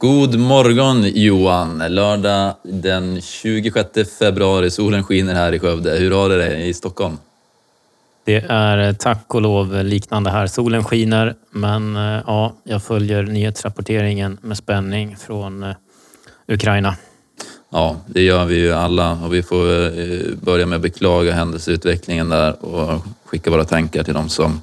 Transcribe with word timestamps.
God 0.00 0.38
morgon 0.38 1.04
Johan! 1.14 1.78
Lördag 1.88 2.54
den 2.62 3.20
26 3.20 3.88
februari. 4.18 4.70
Solen 4.70 5.04
skiner 5.04 5.34
här 5.34 5.52
i 5.52 5.58
Skövde. 5.58 5.90
Hur 5.90 6.10
har 6.10 6.28
du 6.28 6.38
det 6.38 6.56
i 6.56 6.74
Stockholm? 6.74 7.18
Det 8.24 8.44
är 8.48 8.92
tack 8.92 9.34
och 9.34 9.42
lov 9.42 9.84
liknande 9.84 10.30
här. 10.30 10.46
Solen 10.46 10.84
skiner 10.84 11.34
men 11.50 11.96
eh, 11.96 12.22
ja, 12.26 12.52
jag 12.64 12.82
följer 12.82 13.22
nyhetsrapporteringen 13.22 14.38
med 14.42 14.56
spänning 14.56 15.16
från 15.16 15.62
eh, 15.62 15.74
Ukraina. 16.48 16.96
Ja, 17.70 17.96
det 18.06 18.22
gör 18.22 18.44
vi 18.44 18.56
ju 18.56 18.72
alla 18.72 19.12
och 19.24 19.34
vi 19.34 19.42
får 19.42 19.98
eh, 20.00 20.20
börja 20.42 20.66
med 20.66 20.76
att 20.76 20.82
beklaga 20.82 21.32
händelseutvecklingen 21.32 22.28
där 22.28 22.64
och 22.64 23.00
skicka 23.24 23.50
våra 23.50 23.64
tankar 23.64 24.02
till 24.02 24.14
dem 24.14 24.28
som, 24.28 24.60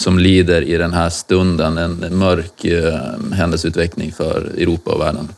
som 0.00 0.18
lider 0.18 0.62
i 0.62 0.76
den 0.76 0.92
här 0.92 1.10
stunden. 1.10 1.78
En 1.78 2.16
mörk 2.18 2.64
händelseutveckling 3.32 4.12
för 4.12 4.52
Europa 4.56 4.90
och 4.90 5.00
världen. 5.00 5.28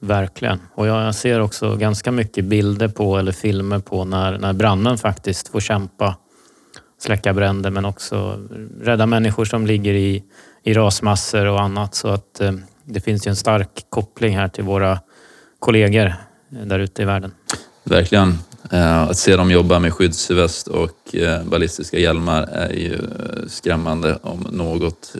Verkligen. 0.00 0.60
Och 0.74 0.86
jag 0.86 1.14
ser 1.14 1.40
också 1.40 1.76
ganska 1.76 2.12
mycket 2.12 2.44
bilder 2.44 2.88
på 2.88 3.18
eller 3.18 3.32
filmer 3.32 3.78
på 3.78 4.04
när, 4.04 4.38
när 4.38 4.52
branden 4.52 4.98
faktiskt 4.98 5.48
får 5.48 5.60
kämpa 5.60 6.16
släcka 6.98 7.32
bränder 7.32 7.70
men 7.70 7.84
också 7.84 8.38
rädda 8.80 9.06
människor 9.06 9.44
som 9.44 9.66
ligger 9.66 9.94
i, 9.94 10.24
i 10.62 10.74
rasmassor 10.74 11.46
och 11.46 11.60
annat. 11.60 11.94
Så 11.94 12.08
att 12.08 12.40
eh, 12.40 12.52
det 12.84 13.00
finns 13.00 13.26
ju 13.26 13.28
en 13.28 13.36
stark 13.36 13.86
koppling 13.88 14.36
här 14.36 14.48
till 14.48 14.64
våra 14.64 15.00
kollegor 15.58 16.14
där 16.48 16.78
ute 16.78 17.02
i 17.02 17.04
världen. 17.04 17.32
Verkligen. 17.84 18.38
Eh, 18.70 19.02
att 19.02 19.18
se 19.18 19.36
dem 19.36 19.50
jobba 19.50 19.78
med 19.78 19.92
skyddsväst 19.92 20.68
och 20.68 21.14
eh, 21.14 21.44
ballistiska 21.44 21.98
hjälmar 21.98 22.42
är 22.42 22.72
ju 22.72 22.94
eh, 22.94 23.48
skrämmande 23.48 24.18
om 24.22 24.46
något. 24.50 25.14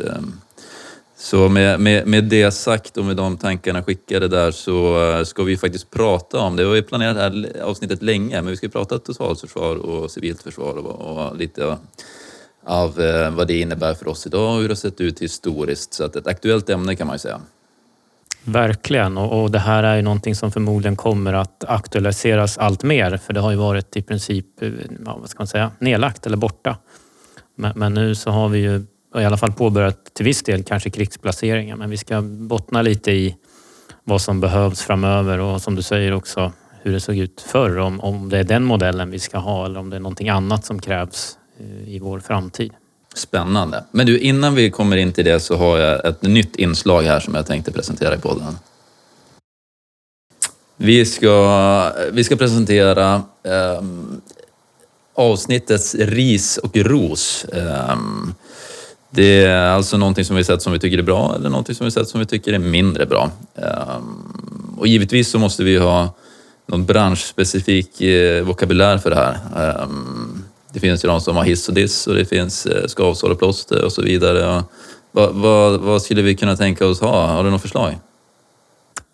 Så 1.19 1.49
med, 1.49 1.81
med, 1.81 2.07
med 2.07 2.25
det 2.25 2.51
sagt 2.51 2.97
och 2.97 3.05
med 3.05 3.17
de 3.17 3.37
tankarna 3.37 3.83
skickade 3.83 4.29
där 4.29 4.51
så 4.51 5.25
ska 5.27 5.43
vi 5.43 5.57
faktiskt 5.57 5.91
prata 5.91 6.39
om, 6.39 6.57
det 6.57 6.65
var 6.65 6.75
ju 6.75 6.83
planerat 6.83 7.17
det 7.17 7.23
här 7.23 7.63
avsnittet 7.63 8.03
länge, 8.03 8.43
men 8.43 8.51
vi 8.51 8.57
ska 8.57 8.69
prata 8.69 8.99
totalförsvar 8.99 9.77
och 9.77 10.11
civilt 10.11 10.43
försvar 10.43 10.77
och, 10.77 11.17
och 11.17 11.37
lite 11.37 11.77
av 12.67 12.95
vad 13.37 13.47
det 13.47 13.61
innebär 13.61 13.95
för 13.95 14.09
oss 14.09 14.27
idag 14.27 14.55
och 14.55 14.61
hur 14.61 14.69
det 14.69 14.75
har 14.75 14.77
sett 14.77 15.01
ut 15.01 15.23
historiskt. 15.23 15.95
Så 15.95 16.05
att 16.05 16.17
ett 16.17 16.27
aktuellt 16.27 16.71
ämne 16.71 16.97
kan 16.97 17.07
man 17.07 17.15
ju 17.15 17.19
säga. 17.19 17.41
Verkligen 18.49 19.19
och, 19.19 19.43
och 19.43 19.51
det 19.51 19.59
här 19.59 19.83
är 19.83 19.97
ju 19.97 20.03
någonting 20.03 20.35
som 20.35 20.53
förmodligen 20.53 20.97
kommer 20.97 21.33
att 21.33 21.65
aktualiseras 21.65 22.59
allt 22.59 22.83
mer 22.83 23.17
för 23.17 23.33
det 23.33 23.41
har 23.41 23.51
ju 23.51 23.57
varit 23.57 23.97
i 23.97 24.03
princip, 24.03 24.63
eh, 24.63 24.71
ja, 25.07 25.17
vad 25.21 25.29
ska 25.29 25.41
man 25.41 25.47
säga, 25.47 25.71
nedlagt 25.79 26.27
eller 26.27 26.37
borta. 26.37 26.77
Men, 27.57 27.73
men 27.79 27.95
nu 27.95 28.15
så 28.15 28.31
har 28.31 28.49
vi 28.49 28.59
ju 28.59 28.87
i 29.17 29.25
alla 29.25 29.37
fall 29.37 29.53
påbörjat 29.53 30.15
till 30.15 30.25
viss 30.25 30.43
del 30.43 30.63
kanske 30.63 30.91
krigsplaceringar. 30.91 31.77
Men 31.77 31.91
vi 31.91 31.97
ska 31.97 32.23
bottna 32.23 32.83
lite 32.83 33.13
i 33.13 33.37
vad 34.05 34.21
som 34.21 34.41
behövs 34.41 34.83
framöver 34.83 35.39
och 35.39 35.63
som 35.63 35.75
du 35.75 35.83
säger 35.83 36.13
också 36.13 36.53
hur 36.83 36.93
det 36.93 37.01
såg 37.01 37.17
ut 37.17 37.41
förr. 37.41 37.79
Om, 37.79 38.01
om 38.01 38.29
det 38.29 38.39
är 38.39 38.45
den 38.45 38.65
modellen 38.65 39.11
vi 39.11 39.19
ska 39.19 39.39
ha 39.39 39.65
eller 39.67 39.81
om 39.81 39.91
det 39.91 39.97
är 39.97 40.01
någonting 40.01 40.29
annat 40.29 40.65
som 40.65 40.81
krävs 40.81 41.39
eh, 41.61 41.95
i 41.95 41.99
vår 41.99 42.21
framtid. 42.21 42.73
Spännande. 43.17 43.85
Men 43.91 44.07
du, 44.07 44.19
innan 44.19 44.55
vi 44.55 44.71
kommer 44.71 44.97
in 44.97 45.13
till 45.13 45.25
det 45.25 45.41
så 45.41 45.57
har 45.57 45.79
jag 45.79 46.07
ett 46.07 46.23
nytt 46.23 46.57
inslag 46.57 47.03
här 47.03 47.21
som 47.21 47.35
jag 47.35 47.47
tänkte 47.47 47.73
presentera 47.73 48.15
i 48.15 48.19
podden. 48.19 48.59
Vi 50.77 51.07
ska, 51.07 51.93
vi 52.13 52.25
ska 52.25 52.37
presentera 52.37 53.23
eh, 53.43 53.83
avsnittets 55.15 55.95
ris 55.95 56.59
och 56.59 56.77
ros. 56.77 57.45
Eh, 57.45 57.97
det 59.11 59.45
är 59.45 59.69
alltså 59.69 59.97
någonting 59.97 60.25
som 60.25 60.37
vi 60.37 60.45
sett 60.45 60.63
som 60.63 60.73
vi 60.73 60.79
tycker 60.79 60.99
är 60.99 61.03
bra 61.03 61.35
eller 61.35 61.51
någonting 61.51 61.75
som 61.75 61.85
vi 61.85 61.91
sett 61.91 62.09
som 62.09 62.21
vi 62.21 62.27
tycker 62.27 62.53
är 62.53 62.59
mindre 62.59 63.07
bra. 63.07 63.31
Eh, 63.55 64.01
och 64.77 64.87
givetvis 64.87 65.31
så 65.31 65.39
måste 65.39 65.65
vi 65.65 65.79
ha 65.79 66.15
någon 66.67 66.87
branschspecifik 66.87 68.01
eh, 68.01 68.45
vokabulär 68.45 68.99
för 68.99 69.11
det 69.11 69.17
här. 69.17 69.39
Ehm, 69.57 70.36
det 70.77 70.81
finns 70.81 71.05
ju 71.05 71.09
de 71.09 71.21
som 71.21 71.37
har 71.37 71.45
hiss 71.45 71.69
och 71.69 71.75
diss 71.75 72.07
och 72.07 72.15
det 72.15 72.25
finns 72.25 72.67
eh, 72.67 72.87
skavsår 72.87 73.31
och 73.31 73.39
plåster 73.39 73.85
och 73.85 73.93
så 73.93 74.03
vidare. 74.03 74.65
Vad, 75.13 75.35
vad, 75.35 75.81
vad 75.81 76.03
skulle 76.03 76.23
vi 76.23 76.35
kunna 76.35 76.57
tänka 76.57 76.87
oss 76.87 77.01
ha? 77.01 77.27
Har 77.27 77.45
du 77.45 77.51
något 77.51 77.63
förslag? 77.63 77.99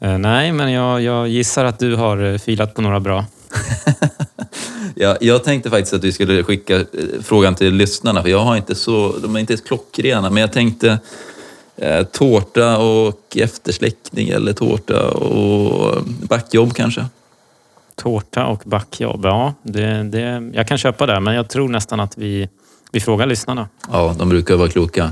Eh, 0.01 0.19
nej, 0.19 0.53
men 0.53 0.72
jag, 0.72 1.03
jag 1.03 1.28
gissar 1.28 1.65
att 1.65 1.78
du 1.78 1.97
har 1.97 2.39
filat 2.39 2.75
på 2.75 2.83
några 2.83 3.01
bra. 3.01 3.25
Ja, 4.95 5.17
jag 5.21 5.45
tänkte 5.45 5.71
faktiskt 5.71 5.95
att 5.95 6.05
vi 6.05 6.12
skulle 6.12 6.45
skicka 6.45 6.77
eh, 6.77 6.84
frågan 7.22 7.55
till 7.55 7.75
lyssnarna, 7.75 8.22
för 8.22 8.28
jag 8.28 8.39
har 8.39 8.56
inte 8.56 8.75
så, 8.75 9.15
de 9.22 9.37
är 9.37 9.41
inte 9.41 9.56
klockrena, 9.56 10.31
men 10.31 10.41
jag 10.41 10.53
tänkte 10.53 10.99
eh, 11.77 12.03
tårta 12.03 12.78
och 12.78 13.37
eftersläckning 13.37 14.28
eller 14.28 14.53
tårta 14.53 15.11
och 15.11 16.03
backjobb 16.05 16.75
kanske. 16.75 17.06
Tårta 17.94 18.47
och 18.47 18.62
backjobb, 18.64 19.25
ja. 19.25 19.54
Det, 19.62 20.03
det, 20.03 20.50
jag 20.54 20.69
kan 20.69 20.78
köpa 20.78 21.06
det, 21.06 21.20
men 21.20 21.34
jag 21.34 21.48
tror 21.48 21.69
nästan 21.69 22.00
att 22.00 22.19
vi, 22.19 22.48
vi 22.92 23.00
frågar 23.00 23.26
lyssnarna. 23.26 23.69
Ja, 23.92 24.14
de 24.19 24.28
brukar 24.28 24.56
vara 24.56 24.69
kloka. 24.69 25.04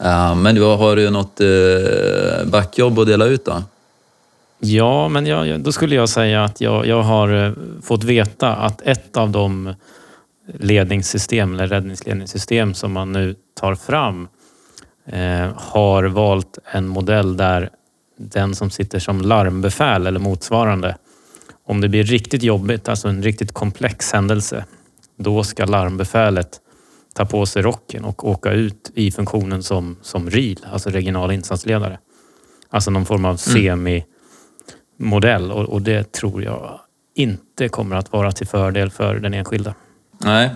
Uh, 0.00 0.34
men 0.34 0.62
har 0.62 0.96
du 0.96 1.10
något 1.10 1.40
uh, 1.40 2.50
backjobb 2.50 2.98
att 2.98 3.06
dela 3.06 3.24
ut 3.24 3.44
då? 3.44 3.62
Ja, 4.66 5.08
men 5.08 5.26
jag, 5.26 5.60
då 5.60 5.72
skulle 5.72 5.94
jag 5.94 6.08
säga 6.08 6.44
att 6.44 6.60
jag, 6.60 6.86
jag 6.86 7.02
har 7.02 7.46
eh, 7.46 7.52
fått 7.82 8.04
veta 8.04 8.54
att 8.54 8.82
ett 8.82 9.16
av 9.16 9.30
de 9.30 9.74
ledningssystem 10.58 11.54
eller 11.54 11.66
räddningsledningssystem 11.66 12.74
som 12.74 12.92
man 12.92 13.12
nu 13.12 13.34
tar 13.60 13.74
fram 13.74 14.28
eh, 15.06 15.48
har 15.56 16.04
valt 16.04 16.58
en 16.64 16.88
modell 16.88 17.36
där 17.36 17.70
den 18.16 18.54
som 18.54 18.70
sitter 18.70 18.98
som 18.98 19.20
larmbefäl 19.20 20.06
eller 20.06 20.20
motsvarande, 20.20 20.96
om 21.66 21.80
det 21.80 21.88
blir 21.88 22.04
riktigt 22.04 22.42
jobbigt, 22.42 22.88
alltså 22.88 23.08
en 23.08 23.22
riktigt 23.22 23.52
komplex 23.52 24.12
händelse, 24.12 24.64
då 25.18 25.44
ska 25.44 25.64
larmbefälet 25.64 26.60
ta 27.14 27.24
på 27.24 27.46
sig 27.46 27.62
rocken 27.62 28.04
och 28.04 28.28
åka 28.28 28.52
ut 28.52 28.90
i 28.94 29.10
funktionen 29.10 29.62
som, 29.62 29.96
som 30.02 30.30
RIL, 30.30 30.66
alltså 30.72 30.90
regional 30.90 31.32
insatsledare. 31.32 31.98
Alltså 32.70 32.90
någon 32.90 33.06
form 33.06 33.24
av 33.24 33.28
mm. 33.28 33.38
semi 33.38 34.04
modell 34.98 35.52
och, 35.52 35.64
och 35.64 35.82
det 35.82 36.12
tror 36.12 36.42
jag 36.42 36.80
inte 37.14 37.68
kommer 37.68 37.96
att 37.96 38.12
vara 38.12 38.32
till 38.32 38.46
fördel 38.46 38.90
för 38.90 39.14
den 39.14 39.34
enskilda. 39.34 39.74
Nej, 40.18 40.50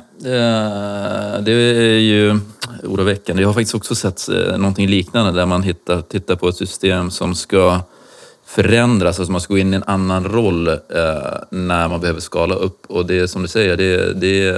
det 1.42 1.52
är 1.52 1.98
ju 1.98 2.40
oroväckande. 2.84 3.42
Jag 3.42 3.48
har 3.48 3.54
faktiskt 3.54 3.74
också 3.74 3.94
sett 3.94 4.28
eh, 4.28 4.58
någonting 4.58 4.88
liknande 4.88 5.32
där 5.32 5.46
man 5.46 5.62
hittar, 5.62 6.02
tittar 6.02 6.36
på 6.36 6.48
ett 6.48 6.56
system 6.56 7.10
som 7.10 7.34
ska 7.34 7.80
förändras, 8.48 9.18
alltså 9.18 9.32
man 9.32 9.40
ska 9.40 9.54
gå 9.54 9.58
in 9.58 9.72
i 9.72 9.76
en 9.76 9.84
annan 9.86 10.24
roll 10.24 10.68
eh, 10.68 10.74
när 11.50 11.88
man 11.88 12.00
behöver 12.00 12.20
skala 12.20 12.54
upp. 12.54 12.86
Och 12.86 13.06
det 13.06 13.18
är 13.18 13.26
som 13.26 13.42
du 13.42 13.48
säger, 13.48 13.76
det, 13.76 14.20
det, 14.20 14.52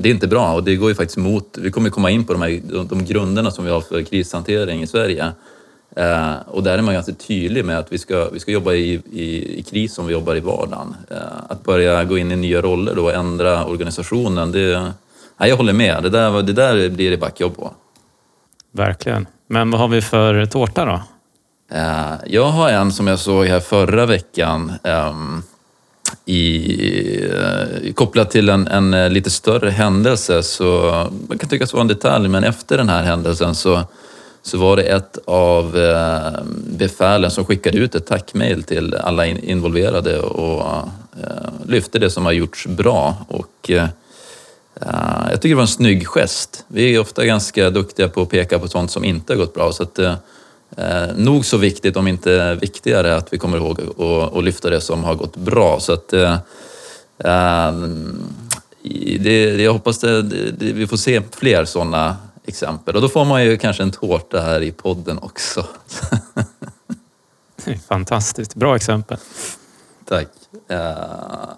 det 0.00 0.08
är 0.08 0.12
inte 0.12 0.28
bra 0.28 0.52
och 0.52 0.64
det 0.64 0.76
går 0.76 0.88
ju 0.88 0.94
faktiskt 0.94 1.18
emot, 1.18 1.58
vi 1.60 1.70
kommer 1.70 1.90
komma 1.90 2.10
in 2.10 2.24
på 2.24 2.32
de, 2.32 2.42
här, 2.42 2.60
de 2.84 3.04
grunderna 3.04 3.50
som 3.50 3.64
vi 3.64 3.70
har 3.70 3.80
för 3.80 4.02
krishantering 4.02 4.82
i 4.82 4.86
Sverige. 4.86 5.32
Eh, 5.96 6.32
och 6.46 6.62
där 6.62 6.78
är 6.78 6.82
man 6.82 6.94
ganska 6.94 7.12
tydlig 7.12 7.64
med 7.64 7.78
att 7.78 7.92
vi 7.92 7.98
ska, 7.98 8.28
vi 8.32 8.40
ska 8.40 8.50
jobba 8.50 8.72
i, 8.72 9.02
i, 9.12 9.58
i 9.58 9.62
kris 9.62 9.94
som 9.94 10.06
vi 10.06 10.12
jobbar 10.12 10.36
i 10.36 10.40
vardagen. 10.40 10.94
Eh, 11.10 11.16
att 11.48 11.64
börja 11.64 12.04
gå 12.04 12.18
in 12.18 12.32
i 12.32 12.36
nya 12.36 12.62
roller 12.62 12.94
då 12.94 13.04
och 13.04 13.14
ändra 13.14 13.64
organisationen, 13.64 14.52
det, 14.52 14.92
nej, 15.36 15.48
jag 15.48 15.56
håller 15.56 15.72
med. 15.72 16.02
Det 16.02 16.10
där, 16.10 16.42
det 16.42 16.52
där 16.52 16.88
blir 16.88 17.10
det 17.10 17.16
backjobb 17.16 17.56
på. 17.56 17.70
Verkligen. 18.72 19.26
Men 19.46 19.70
vad 19.70 19.80
har 19.80 19.88
vi 19.88 20.02
för 20.02 20.46
tårta 20.46 20.84
då? 20.84 21.00
Eh, 21.70 22.12
jag 22.26 22.44
har 22.44 22.70
en 22.70 22.92
som 22.92 23.06
jag 23.06 23.18
såg 23.18 23.46
här 23.46 23.60
förra 23.60 24.06
veckan 24.06 24.72
ehm, 24.84 25.42
i, 26.24 27.24
eh, 27.24 27.92
kopplat 27.94 28.30
till 28.30 28.48
en, 28.48 28.68
en, 28.68 28.94
eh, 28.94 29.10
lite 29.10 29.30
större 29.30 29.70
händelse. 29.70 30.42
Så 30.42 30.90
man 31.28 31.38
kan 31.38 31.48
tycka 31.48 31.64
att 31.64 31.70
det 31.70 31.76
var 31.76 31.80
en 31.80 31.88
detalj, 31.88 32.28
men 32.28 32.44
efter 32.44 32.76
den 32.76 32.88
här 32.88 33.02
händelsen 33.02 33.54
så 33.54 33.84
så 34.42 34.58
var 34.58 34.76
det 34.76 34.82
ett 34.82 35.18
av 35.24 35.78
eh, 35.78 36.42
befälen 36.66 37.30
som 37.30 37.44
skickade 37.44 37.78
ut 37.78 37.94
ett 37.94 38.06
tackmail 38.06 38.62
till 38.62 38.94
alla 38.94 39.26
involverade 39.26 40.20
och 40.20 40.88
eh, 41.22 41.66
lyfte 41.66 41.98
det 41.98 42.10
som 42.10 42.24
har 42.24 42.32
gjorts 42.32 42.66
bra. 42.66 43.16
Och 43.28 43.70
eh, 43.70 43.86
jag 45.30 45.40
tycker 45.40 45.48
det 45.48 45.54
var 45.54 45.62
en 45.62 45.68
snygg 45.68 46.06
gest. 46.06 46.64
Vi 46.68 46.94
är 46.94 47.00
ofta 47.00 47.24
ganska 47.24 47.70
duktiga 47.70 48.08
på 48.08 48.22
att 48.22 48.30
peka 48.30 48.58
på 48.58 48.68
sånt 48.68 48.90
som 48.90 49.04
inte 49.04 49.32
har 49.32 49.38
gått 49.38 49.54
bra. 49.54 49.72
Så 49.72 49.82
att, 49.82 49.98
nog 51.16 51.44
så 51.44 51.56
viktigt, 51.56 51.96
om 51.96 52.08
inte 52.08 52.54
viktigare, 52.54 53.16
att 53.16 53.32
vi 53.32 53.38
kommer 53.38 53.56
ihåg 53.56 53.80
att 54.36 54.44
lyfta 54.44 54.70
det 54.70 54.80
som 54.80 55.04
har 55.04 55.14
gått 55.14 55.36
bra. 55.36 55.80
Så 55.80 55.92
att, 55.92 56.08
det, 59.20 59.62
jag 59.62 59.72
hoppas 59.72 59.98
det, 59.98 60.22
det, 60.22 60.72
vi 60.72 60.86
får 60.86 60.96
se 60.96 61.22
fler 61.30 61.64
sådana 61.64 62.16
exempel. 62.46 62.96
Och 62.96 63.02
då 63.02 63.08
får 63.08 63.24
man 63.24 63.44
ju 63.44 63.56
kanske 63.56 63.82
en 63.82 63.90
tårta 63.90 64.40
här 64.40 64.60
i 64.60 64.72
podden 64.72 65.18
också. 65.18 65.66
Fantastiskt, 67.88 68.54
bra 68.54 68.76
exempel. 68.76 69.16
Tack. 70.04 70.28
Uh, 70.70 70.76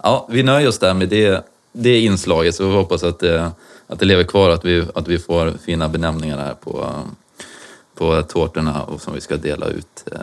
ja, 0.02 0.26
vi 0.30 0.42
nöjer 0.42 0.68
oss 0.68 0.78
där 0.78 0.94
med 0.94 1.08
det, 1.08 1.46
det 1.72 2.00
inslaget 2.00 2.54
så 2.54 2.68
vi 2.68 2.74
hoppas 2.74 3.02
att 3.02 3.18
det, 3.18 3.50
att 3.86 3.98
det 3.98 4.04
lever 4.04 4.24
kvar, 4.24 4.50
att 4.50 4.64
vi, 4.64 4.86
att 4.94 5.08
vi 5.08 5.18
får 5.18 5.52
fina 5.64 5.88
benämningar 5.88 6.38
här 6.38 6.54
på, 6.54 6.94
på 7.94 8.22
tårtorna 8.22 8.82
och 8.82 9.00
som 9.00 9.14
vi 9.14 9.20
ska 9.20 9.36
dela 9.36 9.66
ut. 9.66 10.04
Uh, 10.12 10.18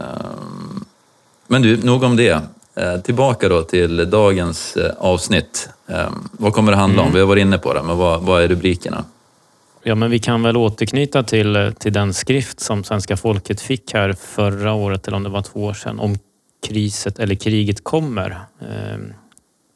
Men 1.48 1.62
du, 1.62 1.78
nog 1.78 2.04
om 2.04 2.16
det. 2.16 2.42
Eh, 2.76 2.98
tillbaka 3.02 3.50
då 3.50 3.64
till 3.64 4.10
dagens 4.10 4.78
eh, 4.78 4.92
avsnitt. 4.98 5.70
Eh, 5.88 6.10
vad 6.32 6.54
kommer 6.54 6.72
det 6.72 6.78
handla 6.78 7.02
om? 7.02 7.08
Mm. 7.08 7.14
Vi 7.14 7.20
har 7.20 7.28
varit 7.28 7.42
inne 7.42 7.58
på 7.58 7.74
det, 7.74 7.84
men 7.84 7.98
vad, 7.98 8.22
vad 8.22 8.44
är 8.44 8.48
rubrikerna? 8.48 9.06
Ja, 9.84 9.96
men 9.96 10.12
vi 10.12 10.20
kan 10.20 10.44
väl 10.44 10.58
återknyta 10.58 11.24
till, 11.24 11.74
till 11.80 11.94
den 11.94 12.14
skrift 12.14 12.60
som 12.60 12.84
svenska 12.84 13.18
folket 13.18 13.62
fick 13.62 13.94
här 13.94 14.14
förra 14.14 14.74
året, 14.74 15.08
eller 15.08 15.18
om 15.18 15.24
det 15.24 15.30
var 15.30 15.42
två 15.42 15.64
år 15.64 15.74
sedan, 15.74 16.00
om 16.00 16.18
kriset 16.68 17.20
eller 17.20 17.36
kriget 17.36 17.84
kommer. 17.84 18.40
Eh, 18.62 18.98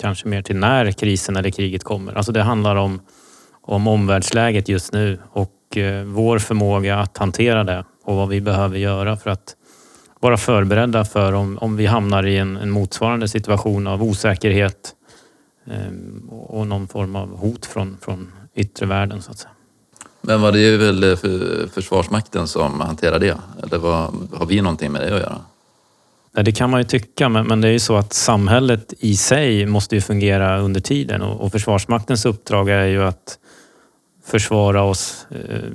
kanske 0.01 0.27
mer 0.27 0.41
till 0.41 0.55
när 0.55 0.91
krisen 0.91 1.35
eller 1.35 1.49
kriget 1.49 1.83
kommer. 1.83 2.13
Alltså 2.13 2.31
det 2.31 2.41
handlar 2.41 2.75
om, 2.75 3.01
om 3.61 3.87
omvärldsläget 3.87 4.69
just 4.69 4.93
nu 4.93 5.19
och 5.31 5.51
eh, 5.77 6.03
vår 6.03 6.39
förmåga 6.39 6.99
att 6.99 7.17
hantera 7.17 7.63
det 7.63 7.85
och 8.03 8.15
vad 8.15 8.29
vi 8.29 8.41
behöver 8.41 8.77
göra 8.77 9.17
för 9.17 9.29
att 9.29 9.55
vara 10.19 10.37
förberedda 10.37 11.05
för 11.05 11.33
om, 11.33 11.57
om 11.57 11.77
vi 11.77 11.85
hamnar 11.85 12.25
i 12.25 12.37
en, 12.37 12.57
en 12.57 12.69
motsvarande 12.69 13.27
situation 13.27 13.87
av 13.87 14.03
osäkerhet 14.03 14.95
eh, 15.65 15.77
och 16.29 16.67
någon 16.67 16.87
form 16.87 17.15
av 17.15 17.37
hot 17.37 17.65
från, 17.65 17.97
från 18.01 18.31
yttre 18.55 18.85
världen 18.85 19.21
så 19.21 19.31
att 19.31 19.37
säga. 19.37 19.51
Men 20.21 20.41
vad 20.41 20.53
det 20.53 20.77
väl 20.77 21.03
eh, 21.03 21.15
för 21.15 21.67
Försvarsmakten 21.67 22.47
som 22.47 22.81
hanterar 22.81 23.19
det? 23.19 23.37
Eller 23.63 23.77
vad, 23.77 24.29
har 24.33 24.45
vi 24.45 24.61
någonting 24.61 24.91
med 24.91 25.01
det 25.01 25.15
att 25.15 25.21
göra? 25.21 25.41
Ja, 26.35 26.43
det 26.43 26.51
kan 26.51 26.69
man 26.69 26.79
ju 26.79 26.83
tycka, 26.83 27.29
men, 27.29 27.47
men 27.47 27.61
det 27.61 27.67
är 27.67 27.71
ju 27.71 27.79
så 27.79 27.95
att 27.95 28.13
samhället 28.13 28.93
i 28.99 29.15
sig 29.15 29.65
måste 29.65 29.95
ju 29.95 30.01
fungera 30.01 30.59
under 30.59 30.81
tiden 30.81 31.21
och, 31.21 31.41
och 31.41 31.51
Försvarsmaktens 31.51 32.25
uppdrag 32.25 32.69
är 32.69 32.85
ju 32.85 33.03
att 33.03 33.37
försvara 34.25 34.83
oss 34.83 35.27
eh, 35.29 35.69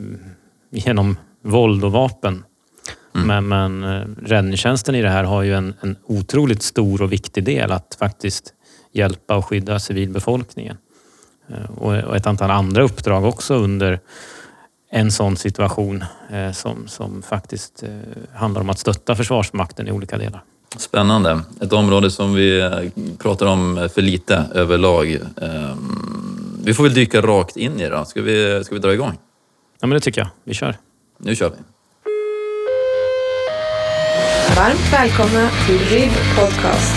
genom 0.71 1.17
våld 1.43 1.85
och 1.85 1.93
vapen. 1.93 2.45
Mm. 3.15 3.27
Men, 3.27 3.49
men 3.49 3.85
eh, 3.85 4.07
räddningstjänsten 4.23 4.95
i 4.95 5.03
det 5.03 5.09
här 5.09 5.25
har 5.25 5.43
ju 5.43 5.55
en, 5.55 5.75
en 5.81 5.97
otroligt 6.05 6.63
stor 6.63 7.03
och 7.03 7.13
viktig 7.13 7.45
del 7.45 7.73
att 7.73 7.97
faktiskt 7.99 8.55
hjälpa 8.93 9.37
och 9.37 9.47
skydda 9.47 9.79
civilbefolkningen. 9.79 10.77
Eh, 11.49 11.71
och, 11.71 12.05
och 12.05 12.17
ett 12.17 12.27
antal 12.27 12.51
andra 12.51 12.83
uppdrag 12.83 13.25
också 13.25 13.55
under 13.55 14.01
en 14.91 15.13
sån 15.13 15.37
situation 15.37 16.05
eh, 16.31 16.53
som, 16.53 16.89
som 16.89 17.23
faktiskt 17.23 17.83
eh, 17.83 17.91
handlar 18.35 18.61
om 18.61 18.71
att 18.71 18.79
stötta 18.79 19.15
Försvarsmakten 19.15 19.89
i 19.89 19.93
olika 19.93 20.19
delar. 20.19 20.43
Spännande. 20.77 21.41
Ett 21.61 21.73
område 21.73 22.11
som 22.11 22.35
vi 22.35 22.61
eh, 22.61 22.71
pratar 23.19 23.47
om 23.47 23.89
för 23.95 24.03
lite 24.03 24.45
överlag. 24.55 25.19
Ehm, 25.43 26.48
Vi 26.69 26.75
får 26.75 26.85
väl 26.85 26.95
dyka 26.95 27.21
rakt 27.21 27.57
in 27.57 27.81
i 27.81 27.83
det 27.83 27.89
då. 27.89 28.05
Ska 28.05 28.23
vi, 28.23 28.65
ska 28.65 28.75
vi 28.75 28.81
dra 28.81 28.93
igång? 28.93 29.19
Ja, 29.81 29.87
men 29.87 29.91
det 29.91 30.01
tycker 30.01 30.21
jag. 30.21 30.29
Vi 30.45 30.55
kör. 30.55 30.77
Nu 31.19 31.37
kör 31.37 31.51
vi. 31.51 31.57
Varmt 34.57 34.93
välkomna 34.93 35.51
till 35.67 35.79
RIB 35.79 36.11
Podcast. 36.37 36.95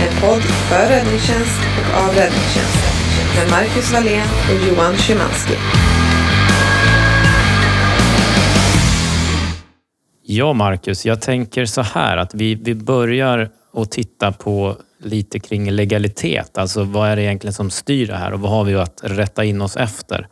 En 0.00 0.20
podd 0.20 0.42
för 0.42 0.88
räddningstjänst 0.88 1.60
och 1.78 2.02
av 2.02 2.08
räddningstjänst. 2.08 2.78
Med 3.36 3.50
Marcus 3.50 3.92
Wallén 3.92 4.26
och 4.50 4.68
Johan 4.68 4.96
Szymanski. 4.96 5.54
Ja, 10.22 10.52
Marcus, 10.52 11.06
jag 11.06 11.20
tänker 11.20 11.66
så 11.66 11.82
här 11.82 12.16
att 12.16 12.34
vi, 12.34 12.54
vi 12.54 12.74
börjar 12.74 13.50
att 13.72 13.90
titta 13.90 14.32
på 14.32 14.76
lite 15.04 15.38
kring 15.38 15.70
legalitet. 15.70 16.58
Alltså 16.58 16.84
vad 16.84 17.08
är 17.08 17.16
det 17.16 17.22
egentligen 17.22 17.54
som 17.54 17.70
styr 17.70 18.06
det 18.06 18.16
här 18.16 18.32
och 18.32 18.40
vad 18.40 18.50
har 18.50 18.64
vi 18.64 18.74
att 18.74 19.00
rätta 19.02 19.44
in 19.44 19.60
oss 19.60 19.76
efter? 19.76 20.28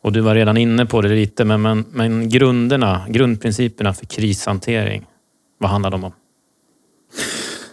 Och 0.00 0.12
du 0.12 0.20
var 0.20 0.34
redan 0.34 0.56
inne 0.56 0.86
på 0.86 1.00
det 1.00 1.08
lite, 1.08 1.44
men, 1.44 1.62
men, 1.62 1.84
men 1.90 2.28
grunderna, 2.28 3.06
grundprinciperna 3.08 3.94
för 3.94 4.06
krishantering, 4.06 5.06
vad 5.58 5.70
handlar 5.70 5.90
de 5.90 6.04
om? 6.04 6.12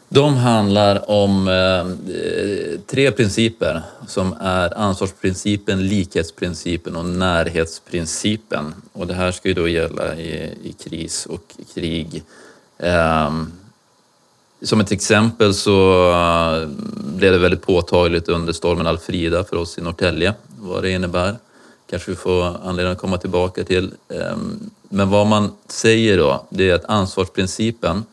De 0.09 0.35
handlar 0.35 1.11
om 1.11 1.47
eh, 1.47 2.79
tre 2.87 3.11
principer 3.11 3.81
som 4.07 4.35
är 4.39 4.77
ansvarsprincipen, 4.77 5.87
likhetsprincipen 5.87 6.95
och 6.95 7.05
närhetsprincipen. 7.05 8.73
Och 8.93 9.07
det 9.07 9.13
här 9.13 9.31
ska 9.31 9.47
ju 9.47 9.53
då 9.53 9.67
gälla 9.67 10.15
i, 10.15 10.57
i 10.63 10.73
kris 10.83 11.25
och 11.25 11.55
krig. 11.73 12.23
Eh, 12.77 13.31
som 14.61 14.79
ett 14.79 14.91
exempel 14.91 15.53
så 15.53 16.09
eh, 16.11 16.67
blev 17.15 17.31
det 17.31 17.37
väldigt 17.37 17.65
påtagligt 17.65 18.29
under 18.29 18.53
stormen 18.53 18.87
Alfrida 18.87 19.43
för 19.43 19.55
oss 19.55 19.77
i 19.77 19.81
Norrtälje 19.81 20.33
vad 20.59 20.83
det 20.83 20.91
innebär. 20.91 21.35
Kanske 21.89 22.11
vi 22.11 22.17
får 22.17 22.43
anledning 22.63 22.93
att 22.93 22.99
komma 22.99 23.17
tillbaka 23.17 23.63
till. 23.63 23.91
Ehm, 24.09 24.69
men 24.89 25.09
vad 25.09 25.27
man 25.27 25.51
säger 25.67 26.17
då, 26.17 26.45
det 26.49 26.69
är 26.69 26.75
att 26.75 26.85
ansvarsprincipen 26.85 28.03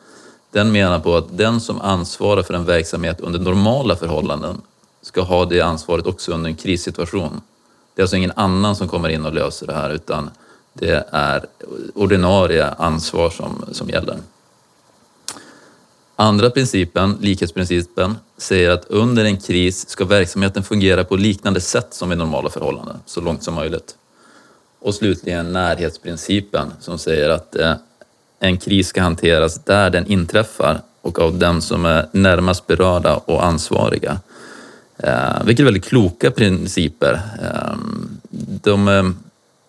den 0.51 0.73
menar 0.73 0.99
på 0.99 1.17
att 1.17 1.39
den 1.39 1.61
som 1.61 1.81
ansvarar 1.81 2.43
för 2.43 2.55
en 2.55 2.65
verksamhet 2.65 3.21
under 3.21 3.39
normala 3.39 3.97
förhållanden 3.97 4.61
ska 5.03 5.23
ha 5.23 5.45
det 5.45 5.61
ansvaret 5.61 6.07
också 6.07 6.33
under 6.33 6.51
en 6.51 6.57
krissituation. 6.57 7.41
Det 7.95 8.01
är 8.01 8.05
alltså 8.05 8.17
ingen 8.17 8.33
annan 8.37 8.77
som 8.77 8.89
kommer 8.89 9.09
in 9.09 9.27
och 9.27 9.35
löser 9.35 9.67
det 9.67 9.75
här 9.75 9.91
utan 9.91 10.31
det 10.73 11.09
är 11.13 11.47
ordinarie 11.95 12.69
ansvar 12.71 13.31
som, 13.31 13.65
som 13.73 13.89
gäller. 13.89 14.17
Andra 16.19 16.51
principen, 16.51 17.17
likhetsprincipen, 17.21 18.17
säger 18.39 18.71
att 18.71 18.85
under 18.85 19.25
en 19.25 19.37
kris 19.37 19.89
ska 19.89 20.05
verksamheten 20.05 20.63
fungera 20.63 21.05
på 21.05 21.17
liknande 21.17 21.61
sätt 21.61 21.87
som 21.91 22.13
i 22.13 22.17
normala 22.17 22.51
förhållanden, 22.51 22.97
så 23.07 23.21
långt 23.21 23.43
som 23.43 23.55
möjligt. 23.55 23.95
Och 24.81 24.95
slutligen 24.95 25.53
närhetsprincipen 25.53 26.73
som 26.81 26.99
säger 26.99 27.29
att 27.29 27.57
eh, 27.57 27.75
en 28.41 28.59
kris 28.59 28.89
ska 28.89 29.03
hanteras 29.03 29.65
där 29.65 29.91
den 29.91 30.07
inträffar 30.07 30.81
och 31.01 31.19
av 31.19 31.39
den 31.39 31.63
som 31.63 31.85
är 31.85 32.09
närmast 32.13 32.67
berörda 32.67 33.17
och 33.17 33.45
ansvariga. 33.45 34.21
Eh, 34.99 35.45
vilket 35.45 35.61
är 35.61 35.65
väldigt 35.65 35.85
kloka 35.85 36.31
principer. 36.31 37.21
Ehm, 37.43 38.21
de, 38.63 38.89
eh, 38.89 39.05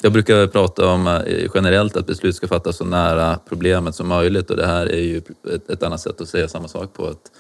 jag 0.02 0.12
brukar 0.12 0.48
prata 0.48 0.88
om 0.88 1.08
eh, 1.08 1.50
generellt 1.56 1.98
att 1.98 2.08
beslut 2.08 2.36
ska 2.36 2.48
fattas 2.48 2.78
så 2.78 2.86
nära 2.86 3.40
problemet 3.50 3.96
som 3.96 4.08
möjligt 4.08 4.50
och 4.50 4.58
det 4.58 4.68
här 4.68 4.86
är 4.86 5.02
ju 5.02 5.22
ett, 5.70 5.84
annat 5.84 6.02
sätt 6.02 6.22
att 6.22 6.30
säga 6.30 6.48
samma 6.48 6.68
sak 6.68 6.94
på. 6.94 7.08
att 7.08 7.32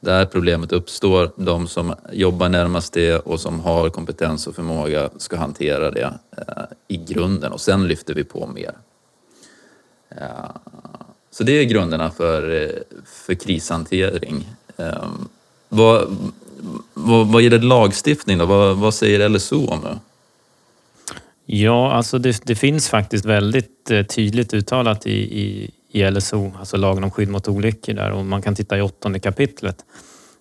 där 0.00 0.26
problemet 0.26 0.72
uppstår, 0.72 1.30
de 1.36 1.68
som 1.68 1.94
jobbar 2.12 2.48
närmast 2.48 2.92
det 2.92 3.16
och 3.16 3.40
som 3.40 3.60
har 3.60 3.90
kompetens 3.90 4.46
och 4.46 4.54
förmåga 4.54 5.10
ska 5.16 5.36
hantera 5.36 5.90
det 5.90 6.14
eh, 6.36 6.64
i 6.88 6.96
grunden 6.96 7.52
och 7.52 7.60
sen 7.60 7.88
lyfter 7.88 8.14
vi 8.14 8.24
på 8.24 8.46
mer. 8.46 8.72
Eh, 10.08 10.50
så 11.30 11.44
det 11.44 11.52
är 11.52 11.64
grunderna 11.64 12.10
för, 12.10 12.72
för 13.04 13.34
krishantering. 13.34 14.48
Vad, 15.68 16.16
vad, 16.94 17.26
vad 17.26 17.42
gäller 17.42 17.58
lagstiftning 17.58 18.38
då? 18.38 18.46
Vad, 18.46 18.76
vad 18.76 18.94
säger 18.94 19.28
LSO 19.28 19.66
om 19.66 19.80
det? 19.80 19.98
Ja, 21.52 21.92
alltså 21.92 22.18
det, 22.18 22.40
det 22.44 22.54
finns 22.54 22.88
faktiskt 22.88 23.24
väldigt 23.24 23.90
eh, 23.90 24.02
tydligt 24.02 24.54
uttalat 24.54 25.06
i, 25.06 25.10
i, 25.12 25.70
i 25.92 26.10
LSO, 26.10 26.52
alltså 26.58 26.76
lagen 26.76 27.04
om 27.04 27.10
skydd 27.10 27.28
mot 27.28 27.48
olyckor 27.48 27.92
där 27.92 28.10
och 28.10 28.24
man 28.24 28.42
kan 28.42 28.54
titta 28.54 28.78
i 28.78 28.82
åttonde 28.82 29.18
kapitlet. 29.18 29.76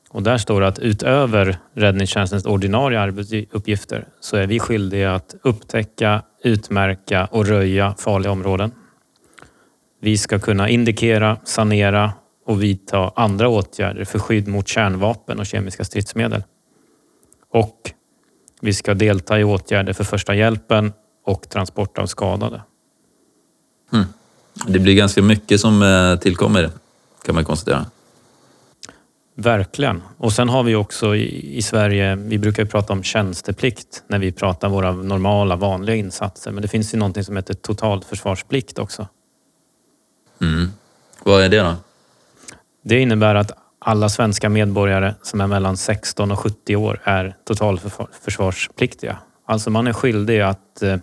Och 0.10 0.24
där 0.24 0.38
står 0.38 0.62
det 0.62 0.68
att 0.68 0.80
utöver 0.80 1.58
räddningstjänstens 1.74 2.46
ordinarie 2.46 3.00
arbetsuppgifter 3.00 4.08
så 4.20 4.38
är 4.38 4.48
vi 4.48 4.60
skyldiga 4.60 5.16
att 5.16 5.36
upptäcka, 5.44 6.24
utmärka 6.44 7.26
och 7.26 7.46
röja 7.46 7.96
farliga 7.98 8.32
områden. 8.32 8.72
Vi 10.02 10.18
ska 10.18 10.40
kunna 10.40 10.70
indikera, 10.70 11.38
sanera 11.44 12.14
och 12.46 12.64
vidta 12.64 13.12
andra 13.16 13.50
åtgärder 13.50 14.06
för 14.06 14.20
skydd 14.20 14.48
mot 14.48 14.68
kärnvapen 14.68 15.40
och 15.40 15.46
kemiska 15.46 15.84
stridsmedel. 15.84 16.44
Och 17.52 17.94
vi 18.60 18.74
ska 18.74 18.94
delta 18.94 19.40
i 19.40 19.44
åtgärder 19.44 19.94
för 19.94 20.04
första 20.04 20.36
hjälpen 20.36 20.94
och 21.26 21.50
transport 21.50 21.98
av 21.98 22.06
skadade. 22.06 22.62
Det 24.68 24.80
blir 24.80 24.96
ganska 24.96 25.22
mycket 25.22 25.62
som 25.62 25.82
eh, 25.82 26.20
tillkommer 26.20 26.70
kan 27.26 27.36
man 27.36 27.46
konstatera. 27.46 27.86
Verkligen. 29.36 30.04
Och 30.18 30.34
sen 30.34 30.50
har 30.50 30.64
vi 30.64 30.76
också 30.76 31.16
i, 31.16 31.62
Sverige, 31.62 32.16
vi 32.16 32.38
brukar 32.38 32.64
ju 32.64 32.70
prata 32.70 32.94
om 32.94 33.04
tjänsteplikt 33.04 34.04
när 34.08 34.20
vi 34.20 34.32
pratar 34.32 34.70
våra 34.70 34.92
normala 34.92 35.56
vanliga 35.56 35.96
insatser. 35.96 36.52
Men 36.52 36.62
det 36.62 36.68
finns 36.68 36.94
ju 36.94 36.98
någonting 36.98 37.24
som 37.24 37.36
heter 37.36 37.54
totalförsvarsplikt 37.54 38.80
också. 38.80 39.08
Mm. 40.42 40.72
Vad 41.24 41.42
är 41.44 41.50
det 41.50 41.60
då? 41.60 41.76
Det 42.82 43.00
innebär 43.00 43.36
att 43.36 43.52
alla 43.80 44.10
svenska 44.10 44.50
medborgare 44.50 45.14
som 45.22 45.42
är 45.42 45.48
mellan 45.48 45.78
16 45.78 46.32
och 46.32 46.40
70 46.40 46.76
år 46.76 47.02
är 47.04 47.36
totalförsvarspliktiga. 47.46 49.18
Alltså 49.46 49.70
man 49.70 49.88
är 49.88 49.94
skyldig 49.94 50.42
att 50.42 50.82
eh, 50.82 50.98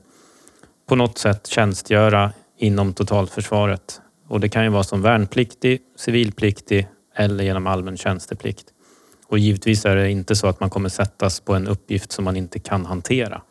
på 0.89 0.97
något 0.97 1.19
sätt 1.19 1.47
tjänstgöra 1.47 2.33
inom 2.59 2.93
totalförsvaret. 2.93 4.01
Och 4.29 4.41
det 4.41 4.49
kan 4.49 4.65
ju 4.65 4.71
vara 4.71 4.85
som 4.85 5.03
värnpliktig, 5.03 5.81
civilpliktig 5.97 6.89
eller 7.15 7.45
genom 7.45 7.67
allmän 7.67 7.97
tjänsteplikt. 7.97 8.67
Och 9.29 9.39
givetvis 9.39 9.85
är 9.85 9.97
det 9.97 10.11
inte 10.11 10.37
så 10.37 10.47
att 10.47 10.61
man 10.61 10.71
kommer 10.71 10.89
sättas 10.89 11.41
på 11.41 11.55
en 11.55 11.69
uppgift 11.69 12.13
som 12.13 12.25
man 12.25 12.37
inte 12.37 12.59
kan 12.59 12.87
hantera. 12.87 13.43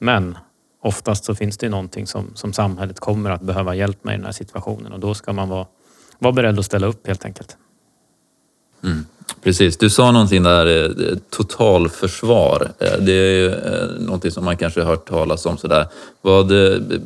Men 0.00 0.38
oftast 0.82 1.24
så 1.24 1.34
finns 1.34 1.58
det 1.58 1.68
någonting 1.68 2.06
som, 2.06 2.30
som 2.34 2.52
samhället 2.52 3.00
kommer 3.00 3.30
att 3.30 3.42
behöva 3.42 3.74
hjälp 3.74 4.04
med 4.04 4.14
i 4.14 4.16
den 4.16 4.24
här 4.24 4.32
situationen 4.32 4.92
och 4.92 5.00
då 5.00 5.14
ska 5.14 5.32
man 5.32 5.48
vara, 5.48 5.66
vara 6.18 6.32
beredd 6.32 6.58
att 6.58 6.66
ställa 6.66 6.86
upp 6.86 7.06
helt 7.06 7.24
enkelt. 7.24 7.56
Mm. 8.86 9.06
Precis, 9.42 9.76
du 9.76 9.90
sa 9.90 10.12
någonting 10.12 10.42
där, 10.42 10.66
eh, 10.88 11.18
totalförsvar. 11.30 12.72
Eh, 12.78 12.98
det 12.98 13.12
är 13.12 13.32
ju 13.32 13.46
eh, 13.46 14.00
någonting 14.00 14.30
som 14.30 14.44
man 14.44 14.56
kanske 14.56 14.80
har 14.80 14.86
hört 14.86 15.08
talas 15.08 15.46
om 15.46 15.58
sådär. 15.58 15.86
Vad, 16.22 16.52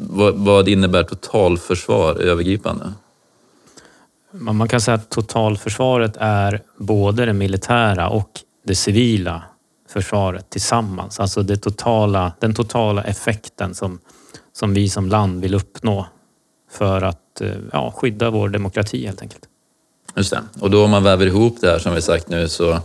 vad, 0.01 0.35
vad 0.35 0.69
innebär 0.69 1.03
totalförsvar 1.03 2.15
övergripande? 2.15 2.93
Man 4.31 4.69
kan 4.69 4.81
säga 4.81 4.95
att 4.95 5.11
totalförsvaret 5.11 6.17
är 6.21 6.63
både 6.77 7.27
det 7.27 7.33
militära 7.33 8.09
och 8.09 8.31
det 8.67 8.75
civila 8.75 9.43
försvaret 9.89 10.51
tillsammans. 10.51 11.21
Alltså 11.21 11.43
det 11.43 11.57
totala, 11.57 12.33
den 12.39 12.55
totala 12.55 13.03
effekten 13.03 13.75
som, 13.75 13.99
som 14.53 14.75
vi 14.75 14.89
som 14.89 15.09
land 15.09 15.41
vill 15.41 15.55
uppnå 15.55 16.07
för 16.73 17.03
att 17.03 17.43
ja, 17.73 17.95
skydda 17.97 18.31
vår 18.31 18.49
demokrati 18.49 19.07
helt 19.07 19.23
enkelt. 19.23 19.50
Just 20.15 20.31
det. 20.31 20.43
Och 20.61 20.71
då 20.71 20.85
om 20.85 20.91
man 20.91 21.03
väver 21.03 21.27
ihop 21.27 21.57
det 21.61 21.71
här 21.71 21.79
som 21.79 21.95
vi 21.95 22.03
sagt 22.03 22.29
nu 22.29 22.49
så, 22.49 22.81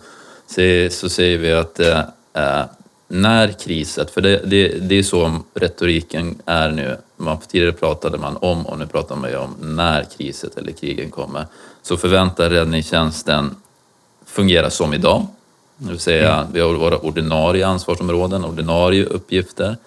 så 0.92 1.10
säger 1.10 1.38
vi 1.38 1.54
att 1.54 1.80
eh, 1.80 2.00
eh, 2.34 2.66
när 3.08 3.52
kriset, 3.52 4.12
för 4.12 4.22
det, 4.22 4.42
det, 4.46 4.68
det 4.68 4.96
är 4.96 5.04
så 5.04 5.40
retoriken 5.54 6.42
är 6.46 6.72
nu, 6.72 6.98
man, 7.18 7.38
tidigare 7.38 7.72
pratade 7.72 8.18
man 8.18 8.38
om 8.38 8.66
och 8.66 8.80
nu 8.80 8.88
pratar 8.88 9.16
man 9.16 9.30
ju 9.30 9.38
om 9.38 9.56
när 9.60 10.04
kriset 10.18 10.58
eller 10.58 10.72
krigen 10.72 11.12
kommer, 11.12 11.46
så 11.82 11.98
förväntar 11.98 12.50
räddningstjänsten 12.50 13.56
fungera 14.26 14.70
som 14.70 14.94
idag. 14.94 15.28
Det 15.78 15.90
vill 15.90 16.00
säga, 16.00 16.36
mm. 16.36 16.54
vi 16.54 16.60
har 16.60 16.74
våra 16.74 16.98
ordinarie 16.98 17.68
ansvarsområden, 17.68 18.46
ordinarie 18.46 19.06
uppgifter. 19.06 19.78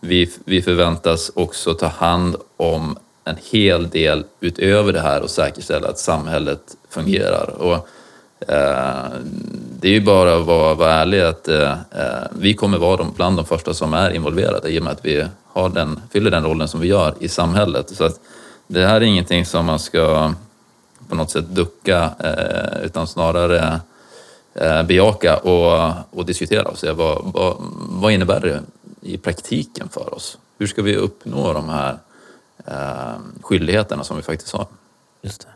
Vi, 0.00 0.30
vi 0.44 0.62
förväntas 0.62 1.30
också 1.34 1.74
ta 1.74 1.86
hand 1.86 2.36
om 2.56 2.98
en 3.24 3.36
hel 3.50 3.88
del 3.88 4.24
utöver 4.40 4.92
det 4.92 5.00
här 5.00 5.22
och 5.22 5.30
säkerställa 5.30 5.88
att 5.88 5.98
samhället 5.98 6.76
fungerar. 6.88 7.50
Och, 7.58 7.88
eh, 8.52 9.10
det 9.80 9.88
är 9.88 9.92
ju 9.92 10.00
bara 10.00 10.36
att 10.36 10.46
vara, 10.46 10.74
vara 10.74 10.92
ärlig 10.92 11.20
att 11.20 11.48
eh, 11.48 11.70
eh, 11.72 12.26
vi 12.30 12.54
kommer 12.54 12.78
vara 12.78 12.96
de, 12.96 13.12
bland 13.16 13.36
de 13.36 13.44
första 13.44 13.74
som 13.74 13.94
är 13.94 14.10
involverade 14.10 14.68
i 14.70 14.78
och 14.78 14.82
med 14.82 14.92
att 14.92 15.04
vi 15.04 15.26
har 15.46 15.68
den, 15.68 16.00
fyller 16.12 16.30
den 16.30 16.44
rollen 16.44 16.68
som 16.68 16.80
vi 16.80 16.88
gör 16.88 17.14
i 17.20 17.28
samhället. 17.28 17.96
Så 17.96 18.04
att 18.04 18.20
det 18.66 18.86
här 18.86 18.96
är 18.96 19.00
ingenting 19.00 19.46
som 19.46 19.66
man 19.66 19.78
ska 19.78 20.32
på 21.08 21.14
något 21.14 21.30
sätt 21.30 21.48
ducka 21.48 22.10
eh, 22.18 22.84
utan 22.84 23.06
snarare 23.06 23.80
eh, 24.54 24.82
bejaka 24.82 25.36
och, 25.36 25.92
och 26.10 26.26
diskutera 26.26 26.68
och 26.68 26.78
se 26.78 26.92
vad, 26.92 27.32
vad, 27.34 27.56
vad 27.78 28.12
innebär 28.12 28.40
det 28.40 28.60
i 29.00 29.18
praktiken 29.18 29.88
för 29.88 30.14
oss? 30.14 30.38
Hur 30.58 30.66
ska 30.66 30.82
vi 30.82 30.96
uppnå 30.96 31.52
de 31.52 31.68
här 31.68 31.98
skyldigheterna 33.42 34.04
som 34.04 34.16
vi 34.16 34.22
faktiskt 34.22 34.52
har. 34.52 34.66
Just 35.22 35.40
det. 35.40 35.48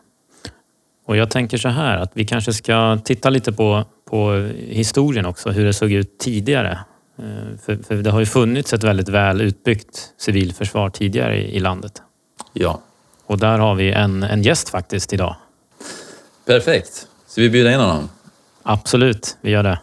Och 1.06 1.16
jag 1.16 1.30
tänker 1.30 1.58
så 1.58 1.68
här 1.68 1.99
att 1.99 2.11
vi 2.14 2.25
kanske 2.25 2.52
ska 2.52 2.99
titta 3.04 3.30
lite 3.30 3.52
på, 3.52 3.84
på 4.04 4.50
historien 4.56 5.26
också, 5.26 5.50
hur 5.50 5.64
det 5.64 5.73
såg 5.73 5.92
ut 5.92 6.18
tidigare. 6.18 6.78
Eh, 7.18 7.58
för, 7.64 7.76
för, 7.76 7.94
det 7.94 8.11
har 8.11 8.20
ju 8.20 8.26
funnits 8.26 8.73
ett 8.73 8.84
väldigt 8.84 9.08
väl 9.08 9.40
utbyggt 9.40 10.12
civilförsvar 10.18 10.90
tidigare 10.90 11.37
i, 11.37 11.56
i 11.56 11.61
landet. 11.61 12.02
Ja. 12.52 12.80
Och 13.26 13.38
där 13.38 13.58
har 13.58 13.75
vi 13.75 13.92
en, 13.92 14.23
en 14.23 14.42
gäst 14.42 14.68
faktiskt 14.68 15.12
idag. 15.12 15.37
Perfekt. 16.46 17.06
Ska 17.26 17.40
vi 17.40 17.50
bjuda 17.50 17.73
in 17.73 17.80
honom? 17.80 18.08
Absolut, 18.62 19.37
vi 19.40 19.50
gör 19.50 19.62
det. 19.62 19.78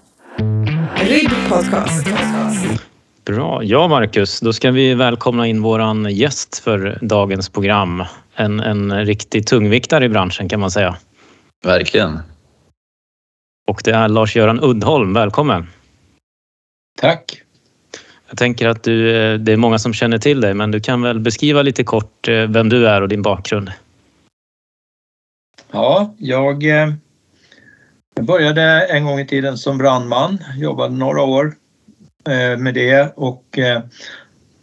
RIB 0.96 1.32
Podcast. 1.50 2.08
Bra. 3.26 3.64
Ja, 3.64 3.88
Marcus, 3.88 4.40
då 4.40 4.54
ska 4.54 4.72
vi 4.72 4.94
välkomna 4.94 5.48
in 5.48 5.62
våran 5.62 6.16
gäst 6.16 6.60
för 6.60 7.00
dagens 7.02 7.50
program. 7.50 8.04
En, 8.36 8.60
en 8.60 9.06
riktig 9.06 9.48
tungviktare 9.48 10.06
i 10.06 10.10
branschen 10.10 10.50
kan 10.50 10.60
man 10.60 10.72
säga. 10.72 10.96
Verkligen. 11.64 12.20
Och 13.68 13.82
det 13.84 13.92
är 13.92 14.08
Lars-Göran 14.08 14.60
Uddholm. 14.64 15.14
Välkommen! 15.14 15.68
Tack! 17.02 17.42
Jag 18.30 18.38
tänker 18.38 18.68
att 18.68 18.84
du, 18.84 19.16
eh, 19.16 19.40
det 19.40 19.52
är 19.52 19.58
många 19.58 19.80
som 19.80 19.94
känner 19.94 20.18
till 20.18 20.42
dig, 20.42 20.54
men 20.54 20.72
du 20.72 20.80
kan 20.80 21.02
väl 21.02 21.20
beskriva 21.20 21.62
lite 21.62 21.84
kort 21.84 22.28
eh, 22.28 22.36
vem 22.36 22.70
du 22.70 22.88
är 22.88 23.02
och 23.02 23.08
din 23.08 23.22
bakgrund? 23.22 23.72
Ja, 25.72 26.16
jag, 26.18 26.64
eh, 26.64 26.94
jag 28.16 28.26
började 28.26 28.62
en 28.88 29.06
gång 29.06 29.20
i 29.20 29.28
tiden 29.28 29.58
som 29.58 29.78
brandman, 29.78 30.44
jobbade 30.58 30.96
några 30.96 31.22
år 31.22 31.54
med 32.58 32.74
det 32.74 33.14
och 33.16 33.58
eh, 33.58 33.82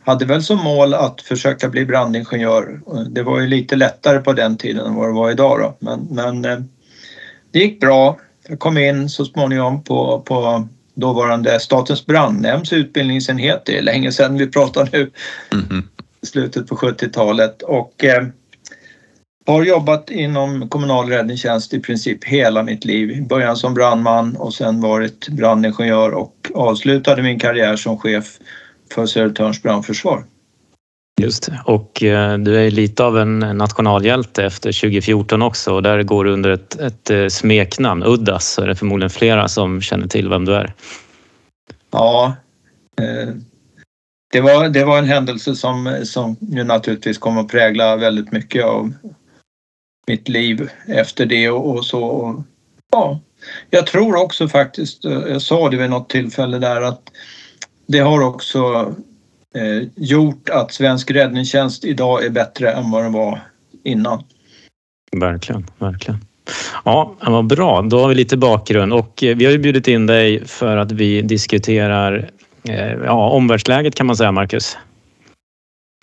hade 0.04 0.24
väl 0.24 0.42
som 0.42 0.58
mål 0.58 0.94
att 0.94 1.20
försöka 1.20 1.68
bli 1.68 1.84
brandingenjör. 1.84 2.80
Det 3.10 3.22
var 3.22 3.40
ju 3.40 3.46
lite 3.46 3.76
lättare 3.76 4.18
på 4.18 4.32
den 4.32 4.56
tiden 4.56 4.86
än 4.86 4.94
vad 4.94 5.08
det 5.08 5.12
var 5.12 5.30
idag 5.30 5.58
då. 5.60 5.76
Men, 5.78 6.08
men 6.10 6.44
eh, 6.44 6.58
det 7.50 7.58
gick 7.58 7.80
bra. 7.80 8.18
Jag 8.48 8.58
kom 8.58 8.78
in 8.78 9.08
så 9.08 9.24
småningom 9.24 9.84
på, 9.84 10.20
på 10.20 10.68
dåvarande 10.94 11.60
Statens 11.60 12.06
brandnämnds 12.06 12.72
utbildningsenhet. 12.72 13.62
Det 13.64 13.78
är 13.78 13.82
länge 13.82 14.12
sedan 14.12 14.38
vi 14.38 14.46
pratar 14.46 14.88
nu. 14.92 15.10
Mm 15.52 15.64
-hmm. 15.64 15.82
Slutet 16.22 16.66
på 16.66 16.76
70-talet 16.76 17.62
och 17.62 18.04
har 19.52 19.64
jobbat 19.64 20.10
inom 20.10 20.68
kommunal 20.68 21.08
räddningstjänst 21.08 21.74
i 21.74 21.80
princip 21.80 22.24
hela 22.24 22.62
mitt 22.62 22.84
liv. 22.84 23.10
I 23.10 23.22
början 23.22 23.56
som 23.56 23.74
brandman 23.74 24.36
och 24.36 24.54
sen 24.54 24.80
varit 24.80 25.28
brandingenjör 25.28 26.10
och 26.10 26.50
avslutade 26.54 27.22
min 27.22 27.38
karriär 27.38 27.76
som 27.76 27.98
chef 27.98 28.38
för 28.94 29.06
Södertörns 29.06 29.62
brandförsvar. 29.62 30.24
Just 31.20 31.46
det. 31.46 31.62
Och 31.64 32.02
eh, 32.02 32.38
du 32.38 32.56
är 32.56 32.70
lite 32.70 33.04
av 33.04 33.18
en 33.18 33.38
nationalhjälte 33.38 34.44
efter 34.44 34.80
2014 34.80 35.42
också 35.42 35.74
och 35.74 35.82
där 35.82 36.02
går 36.02 36.24
du 36.24 36.32
under 36.32 36.50
ett, 36.50 36.80
ett 36.80 37.10
eh, 37.10 37.26
smeknamn, 37.26 38.02
Uddas, 38.02 38.52
så 38.52 38.62
är 38.62 38.66
det 38.66 38.76
förmodligen 38.76 39.10
flera 39.10 39.48
som 39.48 39.80
känner 39.80 40.06
till 40.06 40.28
vem 40.28 40.44
du 40.44 40.54
är. 40.54 40.74
Ja, 41.90 42.36
eh, 43.00 43.34
det 44.32 44.40
var, 44.40 44.68
det 44.68 44.84
var 44.84 44.98
en 44.98 45.04
händelse 45.04 45.54
som, 45.54 46.00
som 46.04 46.36
ju 46.40 46.64
naturligtvis 46.64 47.18
kommer 47.18 47.40
att 47.40 47.48
prägla 47.48 47.96
väldigt 47.96 48.32
mycket 48.32 48.64
av 48.64 48.92
mitt 50.08 50.28
liv 50.28 50.70
efter 50.86 51.26
det 51.26 51.50
och, 51.50 51.76
och 51.76 51.84
så. 51.84 52.02
Och, 52.04 52.42
ja, 52.92 53.20
jag 53.70 53.86
tror 53.86 54.16
också 54.16 54.48
faktiskt, 54.48 55.04
eh, 55.04 55.12
jag 55.12 55.42
sa 55.42 55.70
det 55.70 55.76
vid 55.76 55.90
något 55.90 56.08
tillfälle 56.08 56.58
där 56.58 56.82
att 56.82 57.02
det 57.86 57.98
har 57.98 58.20
också 58.20 58.94
eh, 59.54 59.88
gjort 59.96 60.48
att 60.48 60.72
svensk 60.72 61.10
räddningstjänst 61.10 61.84
idag 61.84 62.24
är 62.24 62.30
bättre 62.30 62.72
än 62.72 62.90
vad 62.90 63.04
den 63.04 63.12
var 63.12 63.40
innan. 63.84 64.22
Verkligen, 65.16 65.66
verkligen. 65.78 66.24
Ja, 66.84 67.14
vad 67.20 67.46
bra. 67.46 67.82
Då 67.82 68.00
har 68.00 68.08
vi 68.08 68.14
lite 68.14 68.36
bakgrund 68.36 68.92
och 68.92 69.22
eh, 69.22 69.36
vi 69.36 69.44
har 69.44 69.52
ju 69.52 69.58
bjudit 69.58 69.88
in 69.88 70.06
dig 70.06 70.46
för 70.46 70.76
att 70.76 70.92
vi 70.92 71.22
diskuterar 71.22 72.30
eh, 72.62 72.92
ja, 72.92 73.30
omvärldsläget 73.30 73.94
kan 73.94 74.06
man 74.06 74.16
säga, 74.16 74.32
Marcus. 74.32 74.76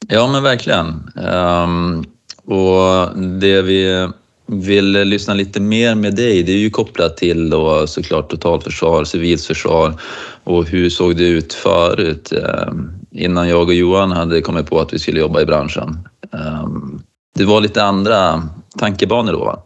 Ja, 0.07 0.27
men 0.27 0.43
verkligen. 0.43 1.11
Um, 1.15 2.05
och 2.45 3.17
det 3.19 3.61
vi 3.61 4.09
vill 4.45 4.91
lyssna 4.91 5.33
lite 5.33 5.61
mer 5.61 5.95
med 5.95 6.15
dig, 6.15 6.43
det 6.43 6.51
är 6.51 6.57
ju 6.57 6.69
kopplat 6.69 7.17
till 7.17 7.49
då 7.49 7.87
såklart 7.87 8.29
totalförsvar, 8.29 9.03
civilförsvar 9.03 10.01
och 10.43 10.65
hur 10.65 10.89
såg 10.89 11.15
det 11.15 11.27
ut 11.27 11.53
förut 11.53 12.31
ehm, 12.31 12.91
innan 13.11 13.49
jag 13.49 13.67
och 13.67 13.73
Johan 13.73 14.11
hade 14.11 14.41
kommit 14.41 14.69
på 14.69 14.79
att 14.79 14.93
vi 14.93 14.99
skulle 14.99 15.19
jobba 15.19 15.41
i 15.41 15.45
branschen. 15.45 16.07
Ehm, 16.33 17.01
det 17.35 17.45
var 17.45 17.61
lite 17.61 17.83
andra 17.83 18.49
tankebanor 18.77 19.31
då 19.31 19.39
va? 19.39 19.63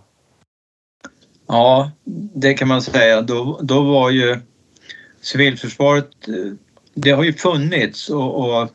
Ja, 1.48 1.92
det 2.36 2.54
kan 2.54 2.68
man 2.68 2.82
säga. 2.82 3.22
Då, 3.22 3.60
då 3.64 3.82
var 3.82 4.10
ju 4.10 4.40
civilförsvaret, 5.22 6.10
eh, 6.28 6.34
det 6.94 7.12
har 7.12 7.24
ju 7.24 7.34
funnits 7.34 8.10
och, 8.10 8.36
och 8.36 8.70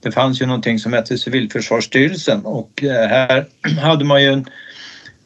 det 0.00 0.12
fanns 0.12 0.42
ju 0.42 0.46
någonting 0.46 0.78
som 0.78 0.92
hette 0.92 1.18
Civilförsvarsstyrelsen 1.18 2.44
och 2.44 2.84
eh, 2.84 3.08
här 3.08 3.46
hade 3.80 4.04
man 4.04 4.22
ju 4.22 4.28
en, 4.28 4.46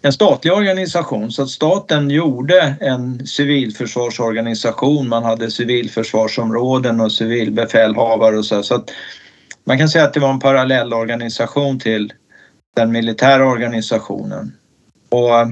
en 0.03 0.13
statlig 0.13 0.53
organisation 0.53 1.33
så 1.33 1.43
att 1.43 1.49
staten 1.49 2.11
gjorde 2.11 2.77
en 2.81 3.27
civilförsvarsorganisation. 3.27 5.09
Man 5.09 5.25
hade 5.25 5.51
civilförsvarsområden 5.51 7.01
och 7.01 7.13
civilbefälhavare 7.13 8.39
och 8.39 8.45
så. 8.45 8.63
så 8.63 8.75
att 8.75 8.91
man 9.65 9.79
kan 9.79 9.89
säga 9.89 10.05
att 10.05 10.15
det 10.15 10.21
var 10.21 10.31
en 10.31 10.41
parallellorganisation 10.41 11.79
till 11.79 12.13
den 12.77 12.93
militära 12.93 13.47
organisationen. 13.47 14.57
Och 15.09 15.39
eh, 15.39 15.49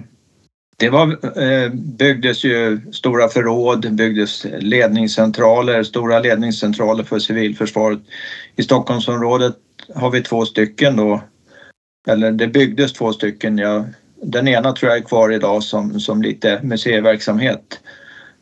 det 0.79 0.91
var, 0.91 1.09
eh, 1.43 1.71
byggdes 1.73 2.45
ju 2.45 2.81
stora 2.93 3.29
förråd, 3.29 3.95
byggdes 3.95 4.47
ledningscentraler, 4.59 5.83
stora 5.83 6.21
ledningscentraler 6.21 7.05
för 7.05 7.19
civilförsvaret. 7.19 7.99
I 8.57 8.63
Stockholmsområdet 8.63 9.55
har 9.95 10.11
vi 10.11 10.23
två 10.23 10.45
stycken 10.45 10.97
då, 10.97 11.23
eller 12.09 12.33
det 12.33 12.47
byggdes 12.47 12.93
två 12.93 13.13
stycken. 13.13 13.59
Ja, 13.59 13.85
den 14.23 14.49
ena 14.49 14.73
tror 14.73 14.91
jag 14.91 14.99
är 14.99 15.05
kvar 15.05 15.33
idag 15.33 15.63
som, 15.63 16.01
som 16.01 16.23
lite 16.23 16.61
museiverksamhet. 16.63 17.81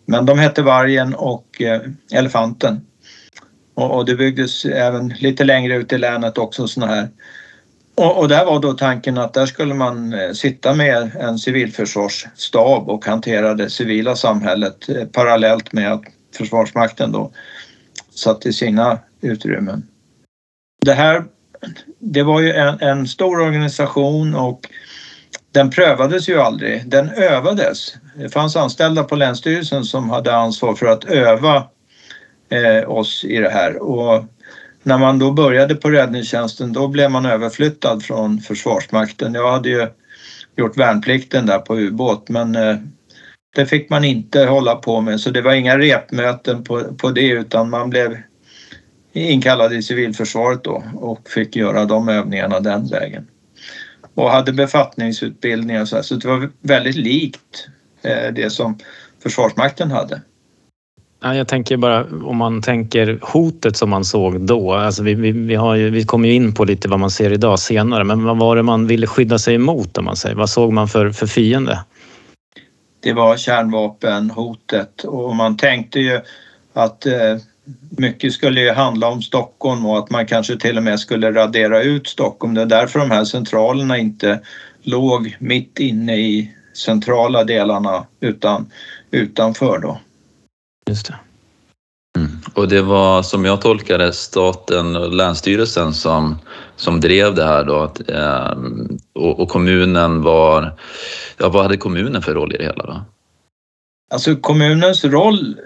Men 0.06 0.26
de 0.26 0.38
hette 0.38 0.62
Vargen 0.62 1.14
och 1.14 1.62
eh, 1.62 1.80
Elefanten. 2.12 2.80
Och, 3.74 3.96
och, 3.96 4.06
det 4.06 4.14
byggdes 4.14 4.64
även 4.64 5.08
lite 5.08 5.44
längre 5.44 5.76
ut 5.76 5.92
i 5.92 5.98
länet 5.98 6.38
också 6.38 6.68
sådana 6.68 6.94
här 6.94 7.08
och, 7.96 8.18
och, 8.18 8.28
där 8.28 8.44
var 8.44 8.60
då 8.60 8.72
tanken 8.72 9.18
att 9.18 9.34
där 9.34 9.46
skulle 9.46 9.74
man 9.74 10.12
eh, 10.12 10.32
sitta 10.32 10.74
med 10.74 11.16
en 11.20 11.38
civilförsvarsstab 11.38 12.88
och 12.88 13.06
hantera 13.06 13.54
det 13.54 13.70
civila 13.70 14.16
samhället 14.16 14.88
eh, 14.88 15.04
parallellt 15.04 15.72
med 15.72 15.92
att 15.92 16.02
Försvarsmakten 16.36 17.12
då 17.12 17.32
satt 18.14 18.46
i 18.46 18.52
sina 18.52 18.98
utrymmen. 19.20 19.82
Det 20.84 20.92
här, 20.92 21.24
det 21.98 22.22
var 22.22 22.40
ju 22.40 22.52
en, 22.52 22.80
en 22.80 23.08
stor 23.08 23.40
organisation 23.40 24.34
och 24.34 24.60
den 25.52 25.70
prövades 25.70 26.28
ju 26.28 26.40
aldrig, 26.40 26.88
den 26.88 27.10
övades. 27.10 27.94
Det 28.16 28.28
fanns 28.28 28.56
anställda 28.56 29.04
på 29.04 29.16
Länsstyrelsen 29.16 29.84
som 29.84 30.10
hade 30.10 30.36
ansvar 30.36 30.74
för 30.74 30.86
att 30.86 31.04
öva 31.04 31.56
eh, 32.48 32.90
oss 32.90 33.24
i 33.24 33.36
det 33.36 33.50
här 33.50 33.82
och 33.82 34.24
när 34.86 34.98
man 34.98 35.18
då 35.18 35.32
började 35.32 35.74
på 35.74 35.90
räddningstjänsten 35.90 36.72
då 36.72 36.88
blev 36.88 37.10
man 37.10 37.26
överflyttad 37.26 38.02
från 38.02 38.40
Försvarsmakten. 38.40 39.34
Jag 39.34 39.50
hade 39.50 39.68
ju 39.68 39.86
gjort 40.56 40.76
värnplikten 40.76 41.46
där 41.46 41.58
på 41.58 41.76
ubåt 41.76 42.28
men 42.28 42.56
eh, 42.56 42.76
det 43.56 43.66
fick 43.66 43.90
man 43.90 44.04
inte 44.04 44.44
hålla 44.44 44.74
på 44.74 45.00
med 45.00 45.20
så 45.20 45.30
det 45.30 45.42
var 45.42 45.52
inga 45.52 45.78
repmöten 45.78 46.64
på, 46.64 46.94
på 46.94 47.10
det 47.10 47.28
utan 47.28 47.70
man 47.70 47.90
blev 47.90 48.16
inkallad 49.12 49.72
i 49.72 49.82
civilförsvaret 49.82 50.64
då 50.64 50.84
och 50.94 51.28
fick 51.28 51.56
göra 51.56 51.84
de 51.84 52.08
övningarna 52.08 52.60
den 52.60 52.86
vägen. 52.86 53.26
Och 54.14 54.30
hade 54.30 54.52
befattningsutbildningar 54.52 55.80
och 55.80 55.88
så, 55.88 55.96
här, 55.96 56.02
så 56.02 56.14
det 56.14 56.28
var 56.28 56.50
väldigt 56.60 56.96
likt 56.96 57.68
eh, 58.02 58.32
det 58.32 58.50
som 58.50 58.78
Försvarsmakten 59.22 59.90
hade. 59.90 60.20
Jag 61.34 61.48
tänker 61.48 61.76
bara 61.76 62.04
om 62.04 62.36
man 62.36 62.62
tänker 62.62 63.18
hotet 63.22 63.76
som 63.76 63.90
man 63.90 64.04
såg 64.04 64.40
då. 64.40 64.74
Alltså 64.74 65.02
vi, 65.02 65.14
vi, 65.14 65.32
vi, 65.32 65.54
har 65.54 65.74
ju, 65.74 65.90
vi 65.90 66.04
kommer 66.04 66.28
ju 66.28 66.34
in 66.34 66.54
på 66.54 66.64
lite 66.64 66.88
vad 66.88 67.00
man 67.00 67.10
ser 67.10 67.32
idag 67.32 67.58
senare, 67.58 68.04
men 68.04 68.24
vad 68.24 68.38
var 68.38 68.56
det 68.56 68.62
man 68.62 68.86
ville 68.86 69.06
skydda 69.06 69.38
sig 69.38 69.54
emot 69.54 69.98
om 69.98 70.04
man 70.04 70.16
säger? 70.16 70.36
Vad 70.36 70.50
såg 70.50 70.72
man 70.72 70.88
för, 70.88 71.10
för 71.10 71.26
fiende? 71.26 71.84
Det 73.00 73.12
var 73.12 73.36
kärnvapenhotet 73.36 75.04
och 75.04 75.36
man 75.36 75.56
tänkte 75.56 76.00
ju 76.00 76.20
att 76.72 77.06
eh, 77.06 77.36
mycket 77.90 78.32
skulle 78.32 78.60
ju 78.60 78.72
handla 78.72 79.08
om 79.08 79.22
Stockholm 79.22 79.86
och 79.86 79.98
att 79.98 80.10
man 80.10 80.26
kanske 80.26 80.56
till 80.56 80.76
och 80.76 80.82
med 80.82 81.00
skulle 81.00 81.32
radera 81.32 81.82
ut 81.82 82.06
Stockholm. 82.06 82.54
Det 82.54 82.62
är 82.62 82.66
därför 82.66 82.98
de 82.98 83.10
här 83.10 83.24
centralerna 83.24 83.98
inte 83.98 84.40
låg 84.82 85.36
mitt 85.38 85.78
inne 85.78 86.16
i 86.16 86.52
centrala 86.74 87.44
delarna 87.44 88.06
utan 88.20 88.70
utanför 89.10 89.78
då. 89.78 89.98
Just 90.88 91.06
det. 91.06 91.18
Mm. 92.18 92.30
Och 92.54 92.68
det 92.68 92.82
var 92.82 93.22
som 93.22 93.44
jag 93.44 93.60
tolkade 93.60 94.12
staten 94.12 94.96
och 94.96 95.12
Länsstyrelsen 95.12 95.94
som, 95.94 96.38
som 96.76 97.00
drev 97.00 97.34
det 97.34 97.44
här 97.44 97.64
då. 97.64 97.82
Att, 97.82 98.10
eh, 98.10 98.58
och, 99.14 99.40
och, 99.40 99.48
kommunen 99.48 100.22
var, 100.22 100.78
ja 101.38 101.48
vad 101.48 101.62
hade 101.62 101.76
kommunen 101.76 102.22
för 102.22 102.34
roll 102.34 102.54
i 102.54 102.56
det 102.56 102.64
hela 102.64 102.86
då? 102.86 103.04
Alltså 104.10 104.36
kommunens 104.36 105.04
roll 105.04 105.56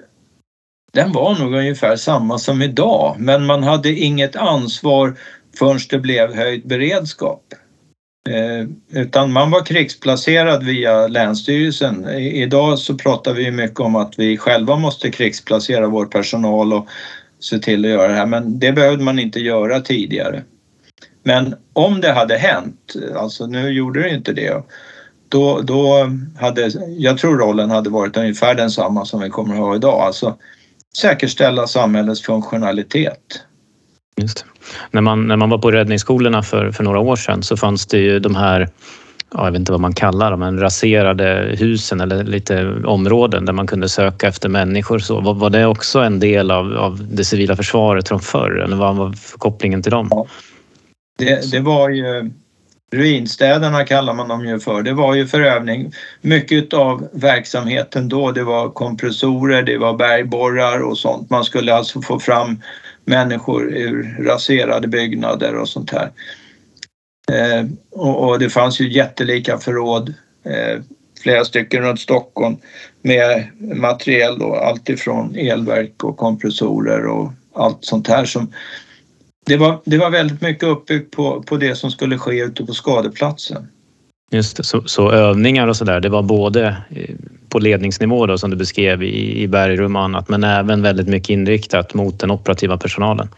den 0.92 1.12
var 1.12 1.38
nog 1.38 1.54
ungefär 1.54 1.96
samma 1.96 2.38
som 2.38 2.62
idag 2.62 3.16
men 3.18 3.46
man 3.46 3.62
hade 3.62 3.92
inget 3.92 4.36
ansvar 4.36 5.16
förrän 5.58 5.80
det 5.90 5.98
blev 5.98 6.34
höjd 6.34 6.68
beredskap. 6.68 7.42
Eh, 8.28 8.66
utan 9.00 9.32
man 9.32 9.50
var 9.50 9.64
krigsplacerad 9.64 10.62
via 10.62 11.06
Länsstyrelsen. 11.06 12.08
Idag 12.18 12.78
så 12.78 12.94
pratar 12.94 13.34
vi 13.34 13.50
mycket 13.50 13.80
om 13.80 13.96
att 13.96 14.18
vi 14.18 14.36
själva 14.36 14.76
måste 14.76 15.10
krigsplacera 15.10 15.86
vår 15.86 16.06
personal 16.06 16.72
och 16.72 16.86
se 17.40 17.58
till 17.58 17.84
att 17.84 17.90
göra 17.90 18.08
det 18.08 18.14
här 18.14 18.26
men 18.26 18.58
det 18.58 18.72
behövde 18.72 19.04
man 19.04 19.18
inte 19.18 19.40
göra 19.40 19.80
tidigare. 19.80 20.42
Men 21.22 21.54
om 21.72 22.00
det 22.00 22.12
hade 22.12 22.36
hänt, 22.36 22.94
alltså 23.16 23.46
nu 23.46 23.68
gjorde 23.68 24.02
det 24.02 24.10
inte 24.10 24.32
det, 24.32 24.62
då, 25.28 25.60
då 25.60 26.10
hade, 26.38 26.70
jag 26.98 27.18
tror 27.18 27.38
rollen 27.38 27.70
hade 27.70 27.90
varit 27.90 28.16
ungefär 28.16 28.54
densamma 28.54 29.04
som 29.04 29.20
vi 29.20 29.30
kommer 29.30 29.54
att 29.54 29.60
ha 29.60 29.76
idag. 29.76 30.00
Alltså 30.00 30.36
säkerställa 30.96 31.66
samhällets 31.66 32.22
funktionalitet. 32.22 33.42
Just 34.16 34.44
när, 34.90 35.00
man, 35.00 35.28
när 35.28 35.36
man 35.36 35.50
var 35.50 35.58
på 35.58 35.70
räddningsskolorna 35.70 36.42
för, 36.42 36.70
för 36.70 36.84
några 36.84 36.98
år 36.98 37.16
sedan 37.16 37.42
så 37.42 37.56
fanns 37.56 37.86
det 37.86 37.98
ju 37.98 38.18
de 38.18 38.34
här 38.34 38.68
ja, 39.34 39.44
jag 39.44 39.52
vet 39.52 39.58
inte 39.58 39.72
vad 39.72 39.80
man 39.80 39.94
kallar 39.94 40.30
dem, 40.30 40.40
men 40.40 40.60
raserade 40.60 41.56
husen 41.58 42.00
eller 42.00 42.24
lite 42.24 42.74
områden 42.84 43.44
där 43.44 43.52
man 43.52 43.66
kunde 43.66 43.88
söka 43.88 44.28
efter 44.28 44.48
människor. 44.48 44.98
Så 44.98 45.20
var, 45.20 45.34
var 45.34 45.50
det 45.50 45.66
också 45.66 45.98
en 46.00 46.20
del 46.20 46.50
av, 46.50 46.76
av 46.76 47.08
det 47.12 47.24
civila 47.24 47.56
försvaret 47.56 48.08
från 48.08 48.20
förr 48.20 48.50
eller 48.64 48.76
vad 48.76 48.96
var 48.96 49.14
kopplingen 49.38 49.82
till 49.82 49.92
dem? 49.92 50.08
Ja. 50.10 50.26
Det, 51.18 51.50
det 51.50 51.60
var 51.60 51.88
ju 51.88 52.30
Ruinstäderna 52.92 53.84
kallar 53.84 54.14
man 54.14 54.28
dem 54.28 54.46
ju 54.46 54.60
för. 54.60 54.82
Det 54.82 54.92
var 54.92 55.14
ju 55.14 55.26
för 55.26 55.40
övning. 55.40 55.92
Mycket 56.20 56.74
av 56.74 57.08
verksamheten 57.12 58.08
då 58.08 58.32
det 58.32 58.44
var 58.44 58.70
kompressorer, 58.70 59.62
det 59.62 59.78
var 59.78 59.96
bergborrar 59.96 60.80
och 60.80 60.98
sånt. 60.98 61.30
Man 61.30 61.44
skulle 61.44 61.74
alltså 61.74 62.02
få 62.02 62.18
fram 62.18 62.62
människor 63.10 63.72
ur 63.72 64.16
raserade 64.20 64.88
byggnader 64.88 65.54
och 65.54 65.68
sånt 65.68 65.90
här. 65.90 66.10
Eh, 67.32 67.66
och, 67.90 68.28
och, 68.28 68.38
det 68.38 68.50
fanns 68.50 68.80
ju 68.80 68.92
jättelika 68.92 69.58
förråd, 69.58 70.14
eh, 70.44 70.82
flera 71.22 71.44
stycken 71.44 71.82
runt 71.82 72.00
Stockholm 72.00 72.56
med 73.02 73.46
materiel 73.60 74.38
då, 74.38 74.54
alltifrån 74.54 75.36
elverk 75.36 76.04
och 76.04 76.16
kompressorer 76.16 77.06
och 77.06 77.32
allt 77.54 77.84
sånt 77.84 78.08
här 78.08 78.24
som 78.24 78.52
det 79.46 79.56
var, 79.56 79.80
det 79.84 79.98
var 79.98 80.10
väldigt 80.10 80.40
mycket 80.40 80.64
uppbyggt 80.64 81.16
på, 81.16 81.42
på 81.42 81.56
det 81.56 81.74
som 81.74 81.90
skulle 81.90 82.18
ske 82.18 82.40
ute 82.40 82.66
på 82.66 82.74
skadeplatsen. 82.74 83.68
Just 84.30 84.56
det, 84.56 84.64
så, 84.64 84.82
så 84.86 85.10
övningar 85.10 85.68
och 85.68 85.76
sådär, 85.76 86.00
det 86.00 86.08
var 86.08 86.22
både 86.22 86.76
eh, 86.90 87.14
på 87.48 87.58
ledningsnivå 87.58 88.26
då, 88.26 88.38
som 88.38 88.50
du 88.50 88.56
beskrev 88.56 89.02
i, 89.02 89.42
i 89.42 89.48
bergrum 89.48 89.96
och 89.96 90.02
annat, 90.02 90.28
men 90.28 90.44
även 90.44 90.82
väldigt 90.82 91.08
mycket 91.08 91.30
inriktat 91.30 91.94
mot 91.94 92.18
den 92.18 92.30
operativa 92.30 92.78
personalen? 92.78 93.28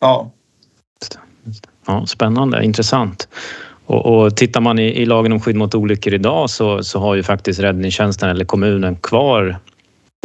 Ja. 0.00 0.30
Ja, 1.86 2.06
spännande, 2.06 2.64
intressant. 2.64 3.28
Och, 3.86 4.06
och 4.06 4.36
tittar 4.36 4.60
man 4.60 4.78
i, 4.78 5.02
i, 5.02 5.06
lagen 5.06 5.32
om 5.32 5.40
skydd 5.40 5.56
mot 5.56 5.74
olyckor 5.74 6.14
idag 6.14 6.50
så, 6.50 6.82
så 6.82 6.98
har 6.98 7.14
ju 7.14 7.22
faktiskt 7.22 7.60
räddningstjänsten 7.60 8.30
eller 8.30 8.44
kommunen 8.44 8.96
kvar 8.96 9.58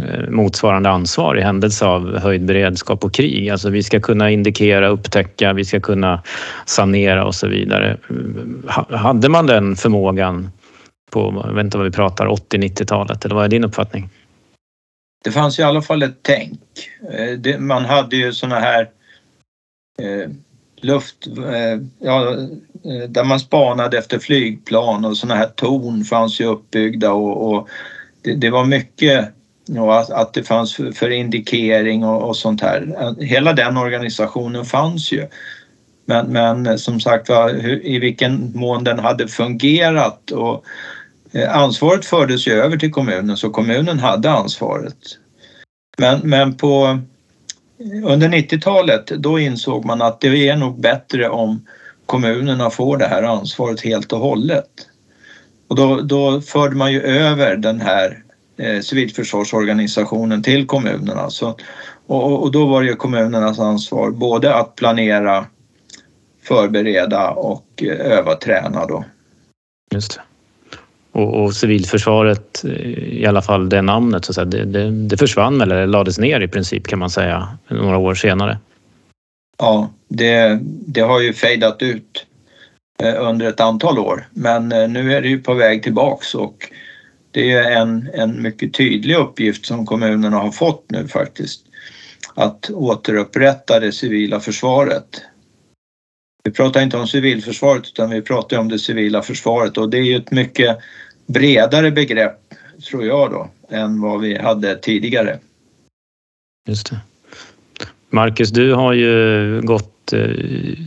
Eh, 0.04 0.30
motsvarande 0.30 0.90
ansvar 0.90 1.38
i 1.38 1.42
händelse 1.42 1.86
av 1.86 2.18
höjd 2.18 2.46
beredskap 2.46 3.04
och 3.04 3.14
krig. 3.14 3.50
Alltså 3.50 3.70
vi 3.70 3.84
ska 3.84 4.00
kunna 4.00 4.30
indikera, 4.32 4.88
upptäcka, 4.88 5.54
vi 5.54 5.66
ska 5.66 5.80
kunna 5.80 6.24
sanera 6.66 7.26
och 7.26 7.36
så 7.36 7.48
vidare. 7.48 7.98
Hade 8.90 9.30
man 9.30 9.46
den 9.46 9.76
förmågan 9.76 10.52
på, 11.12 11.44
jag 11.48 11.54
vet 11.54 11.64
inte 11.64 11.78
vad 11.78 11.86
vi 11.86 11.92
pratar, 11.92 12.28
80-90-talet 12.28 13.26
eller 13.26 13.36
vad 13.36 13.46
är 13.46 13.50
din 13.50 13.64
uppfattning? 13.64 14.10
Det 15.24 15.32
fanns 15.32 15.60
i 15.60 15.64
alla 15.64 15.82
fall 15.82 16.04
ett 16.04 16.20
tänk. 16.22 16.60
Eh, 17.44 17.60
man 17.60 17.86
hade 17.86 18.16
ju 18.16 18.34
såna 18.34 18.60
här 18.60 18.90
eh, 20.02 20.32
luft, 20.82 21.28
ja, 22.00 22.36
där 23.08 23.24
man 23.24 23.40
spanade 23.40 23.98
efter 23.98 24.20
flygplan 24.20 25.06
och 25.06 25.18
såna 25.18 25.36
här 25.36 25.48
torn 25.48 26.04
fanns 26.04 26.42
ju 26.42 26.46
uppbyggda 26.46 27.12
och, 27.12 27.52
och 27.52 27.70
det, 28.22 28.36
det 28.36 28.50
var 28.50 28.66
mycket 28.66 29.34
och 29.78 30.00
att, 30.00 30.10
att 30.10 30.34
det 30.34 30.44
fanns 30.44 30.76
för, 30.76 30.92
för 30.92 31.10
indikering 31.10 32.04
och, 32.04 32.30
och, 32.30 32.38
sånt 32.38 32.62
här. 32.62 33.16
Hela 33.24 33.54
den 33.54 33.78
organisationen 33.78 34.66
fanns 34.66 35.12
ju. 35.12 35.28
Men, 36.06 36.28
men 36.28 36.80
som 36.80 37.00
sagt 37.00 37.30
var, 37.30 37.68
i 37.86 38.00
vilken 38.00 38.52
mån 38.56 38.84
den 38.84 39.00
hade 39.00 39.28
fungerat 39.28 40.32
och 40.32 40.64
eh, 41.32 41.58
ansvaret 41.58 42.06
fördes 42.06 42.48
ju 42.48 42.52
över 42.54 42.78
till 42.78 42.92
kommunen 42.92 43.38
så 43.38 43.50
kommunen 43.50 44.00
hade 44.00 44.32
ansvaret. 44.32 44.98
Men, 45.98 46.20
men 46.24 46.58
på, 46.58 47.00
under 48.06 48.30
90-talet 48.30 49.08
då 49.08 49.40
insåg 49.40 49.86
man 49.86 50.02
att 50.02 50.22
det 50.22 50.50
är 50.50 50.56
nog 50.56 50.80
bättre 50.82 51.30
om 51.30 51.66
kommunerna 52.06 52.70
får 52.70 52.98
det 52.98 53.08
här 53.08 53.24
ansvaret 53.24 53.82
helt 53.82 54.14
och 54.14 54.20
hållet. 54.20 54.70
Och 55.68 55.76
då, 55.76 56.02
då 56.02 56.42
förde 56.42 56.76
man 56.76 56.92
ju 56.92 57.02
över 57.02 57.56
den 57.56 57.82
här 57.82 58.24
eh, 58.60 58.82
civilförsvarsorganisationen 58.82 60.44
till 60.44 60.66
kommunerna. 60.68 61.30
Så, 61.30 61.58
och, 62.08 62.44
och 62.44 62.52
då 62.52 62.66
var 62.66 62.84
det 62.84 62.96
kommunernas 62.96 63.60
ansvar 63.60 64.12
både 64.12 64.56
att 64.56 64.76
planera, 64.76 65.46
förbereda 66.44 67.30
och 67.30 67.84
eh, 67.84 68.18
öva 68.18 68.36
träna 68.36 68.86
då. 68.86 69.06
Just 69.94 70.16
det. 70.16 70.22
Och, 71.12 71.44
och 71.44 71.54
civilförsvaret, 71.54 72.64
eh, 72.66 72.72
i 72.98 73.26
alla 73.26 73.42
fall 73.42 73.70
det 73.70 73.82
namnet, 73.82 74.26
så 74.26 74.44
det, 74.44 74.66
det, 74.66 74.92
det 74.92 75.18
försvann 75.18 75.62
eller 75.62 75.88
lades 75.88 76.20
ner 76.20 76.42
i 76.42 76.48
princip 76.48 76.88
kan 76.88 77.00
man 77.00 77.10
säga 77.10 77.58
några 77.68 77.98
år 77.98 78.16
senare. 78.16 78.58
Ja, 79.58 79.90
det, 80.08 80.60
det 80.88 81.02
har 81.02 81.20
ju 81.20 81.34
fejdat 81.34 81.82
ut 81.82 82.26
under 83.20 83.50
ett 83.50 83.60
antal 83.60 84.00
år 84.00 84.28
men 84.32 84.70
nu 84.70 85.14
är 85.14 85.22
det 85.22 85.28
ju 85.28 85.42
på 85.42 85.54
väg 85.54 85.84
tillbaks 85.84 86.36
och 86.36 86.70
det 87.32 87.52
är 87.52 87.72
en, 87.72 88.10
en 88.14 88.42
mycket 88.42 88.74
tydlig 88.74 89.16
uppgift 89.16 89.66
som 89.66 89.86
kommunerna 89.86 90.38
har 90.38 90.52
fått 90.52 90.86
nu 90.92 91.08
faktiskt. 91.08 91.62
Att 92.34 92.70
återupprätta 92.70 93.80
det 93.80 93.92
civila 93.92 94.40
försvaret. 94.40 95.22
vi 96.44 96.52
pratar 96.52 96.82
inte 96.82 96.98
om 96.98 97.08
civilförsvaret 97.08 97.88
utan 97.88 98.10
vi 98.10 98.22
pratar 98.22 98.58
om 98.58 98.68
det 98.68 98.80
civila 98.80 99.22
försvaret 99.22 99.78
och 99.78 99.90
det 99.90 99.98
är 99.98 100.04
ju 100.04 100.16
ett 100.16 100.32
mycket 100.32 100.78
bredare 101.28 101.92
begrepp 101.92 102.40
tror 102.90 103.06
jag 103.06 103.32
då 103.32 103.50
än 103.70 104.02
vad 104.02 104.22
vi 104.22 104.38
hade 104.38 104.76
tidigare. 104.76 105.40
Just 106.68 106.90
det. 106.90 107.00
Marcus, 108.10 108.50
du 108.50 108.74
har 108.74 108.94
ju 108.94 109.62
gått 109.62 110.14
eh, 110.14 110.20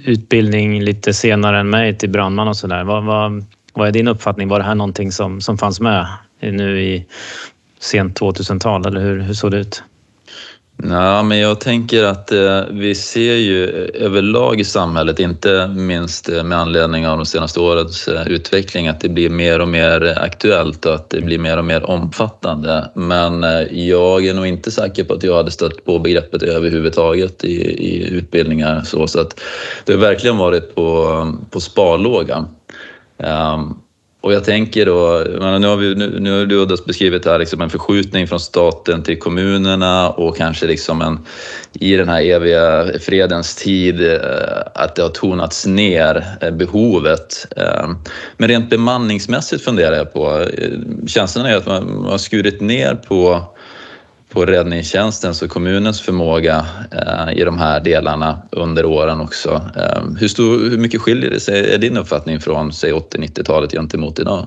utbildning 0.04 0.82
lite 0.82 1.14
senare 1.14 1.60
än 1.60 1.70
mig 1.70 1.98
till 1.98 2.10
brandman 2.10 2.48
och 2.48 2.56
sådär. 2.56 2.84
Vad, 2.84 3.04
vad, 3.04 3.44
vad 3.72 3.88
är 3.88 3.92
din 3.92 4.08
uppfattning? 4.08 4.48
Var 4.48 4.58
det 4.58 4.64
här 4.64 4.74
någonting 4.74 5.12
som, 5.12 5.40
som 5.40 5.58
fanns 5.58 5.80
med 5.80 6.06
nu 6.50 6.82
i 6.82 7.06
sent 7.78 8.20
2000-tal 8.20 8.86
eller 8.86 9.00
hur, 9.00 9.20
hur 9.20 9.34
såg 9.34 9.50
det 9.50 9.58
ut? 9.58 9.82
Nej, 10.76 11.24
men 11.24 11.38
jag 11.38 11.60
tänker 11.60 12.04
att 12.04 12.32
eh, 12.32 12.62
vi 12.70 12.94
ser 12.94 13.34
ju 13.34 13.64
eh, 13.64 14.04
överlag 14.06 14.60
i 14.60 14.64
samhället, 14.64 15.20
inte 15.20 15.66
minst 15.66 16.28
eh, 16.28 16.44
med 16.44 16.58
anledning 16.58 17.08
av 17.08 17.16
de 17.16 17.26
senaste 17.26 17.60
årens 17.60 18.08
eh, 18.08 18.28
utveckling, 18.28 18.88
att 18.88 19.00
det 19.00 19.08
blir 19.08 19.30
mer 19.30 19.60
och 19.60 19.68
mer 19.68 20.18
aktuellt 20.20 20.86
och 20.86 20.94
att 20.94 21.10
det 21.10 21.20
blir 21.20 21.38
mer 21.38 21.56
och 21.56 21.64
mer 21.64 21.90
omfattande. 21.90 22.90
Men 22.94 23.44
eh, 23.44 23.60
jag 23.70 24.26
är 24.26 24.34
nog 24.34 24.46
inte 24.46 24.70
säker 24.70 25.04
på 25.04 25.14
att 25.14 25.22
jag 25.22 25.36
hade 25.36 25.50
stött 25.50 25.84
på 25.84 25.98
begreppet 25.98 26.42
överhuvudtaget 26.42 27.44
i, 27.44 27.56
i 27.62 28.08
utbildningar. 28.08 28.82
Så, 28.84 29.06
så 29.06 29.20
att 29.20 29.40
det 29.84 29.92
har 29.92 30.00
verkligen 30.00 30.38
varit 30.38 30.74
på, 30.74 31.38
på 31.50 31.60
sparlåga. 31.60 32.44
Um, 33.16 33.81
och 34.22 34.32
jag 34.32 34.44
tänker 34.44 34.86
då, 34.86 35.24
nu 35.58 35.66
har, 35.66 35.76
vi, 35.76 35.94
nu, 35.94 36.20
nu 36.20 36.38
har 36.38 36.46
du 36.46 36.76
beskrivit 36.86 37.22
det 37.22 37.30
här 37.30 37.38
liksom 37.38 37.60
en 37.60 37.70
förskjutning 37.70 38.28
från 38.28 38.40
staten 38.40 39.02
till 39.02 39.18
kommunerna 39.18 40.10
och 40.10 40.36
kanske 40.36 40.66
liksom 40.66 41.02
en, 41.02 41.18
i 41.72 41.96
den 41.96 42.08
här 42.08 42.22
eviga 42.22 42.86
fredens 43.00 43.54
tid 43.54 44.12
eh, 44.12 44.18
att 44.74 44.96
det 44.96 45.02
har 45.02 45.08
tonats 45.08 45.66
ner 45.66 46.24
eh, 46.40 46.50
behovet. 46.50 47.46
Eh, 47.56 47.90
men 48.36 48.48
rent 48.48 48.70
bemanningsmässigt 48.70 49.64
funderar 49.64 49.96
jag 49.96 50.12
på, 50.12 50.46
känslan 51.06 51.46
är 51.46 51.56
att 51.56 51.66
man 51.66 52.04
har 52.04 52.18
skurit 52.18 52.60
ner 52.60 52.94
på 52.94 53.42
på 54.32 54.46
räddningstjänstens 54.46 55.42
och 55.42 55.50
kommunens 55.50 56.00
förmåga 56.00 56.66
eh, 56.92 57.38
i 57.40 57.44
de 57.44 57.58
här 57.58 57.80
delarna 57.80 58.42
under 58.50 58.84
åren 58.84 59.20
också. 59.20 59.70
Eh, 59.76 60.02
hur, 60.20 60.28
stor, 60.28 60.70
hur 60.70 60.78
mycket 60.78 61.00
skiljer 61.00 61.30
det 61.30 61.40
sig, 61.40 61.74
är 61.74 61.78
din 61.78 61.96
uppfattning 61.96 62.40
från 62.40 62.72
säg 62.72 62.92
80-90-talet 62.92 63.72
gentemot 63.72 64.18
idag? 64.18 64.46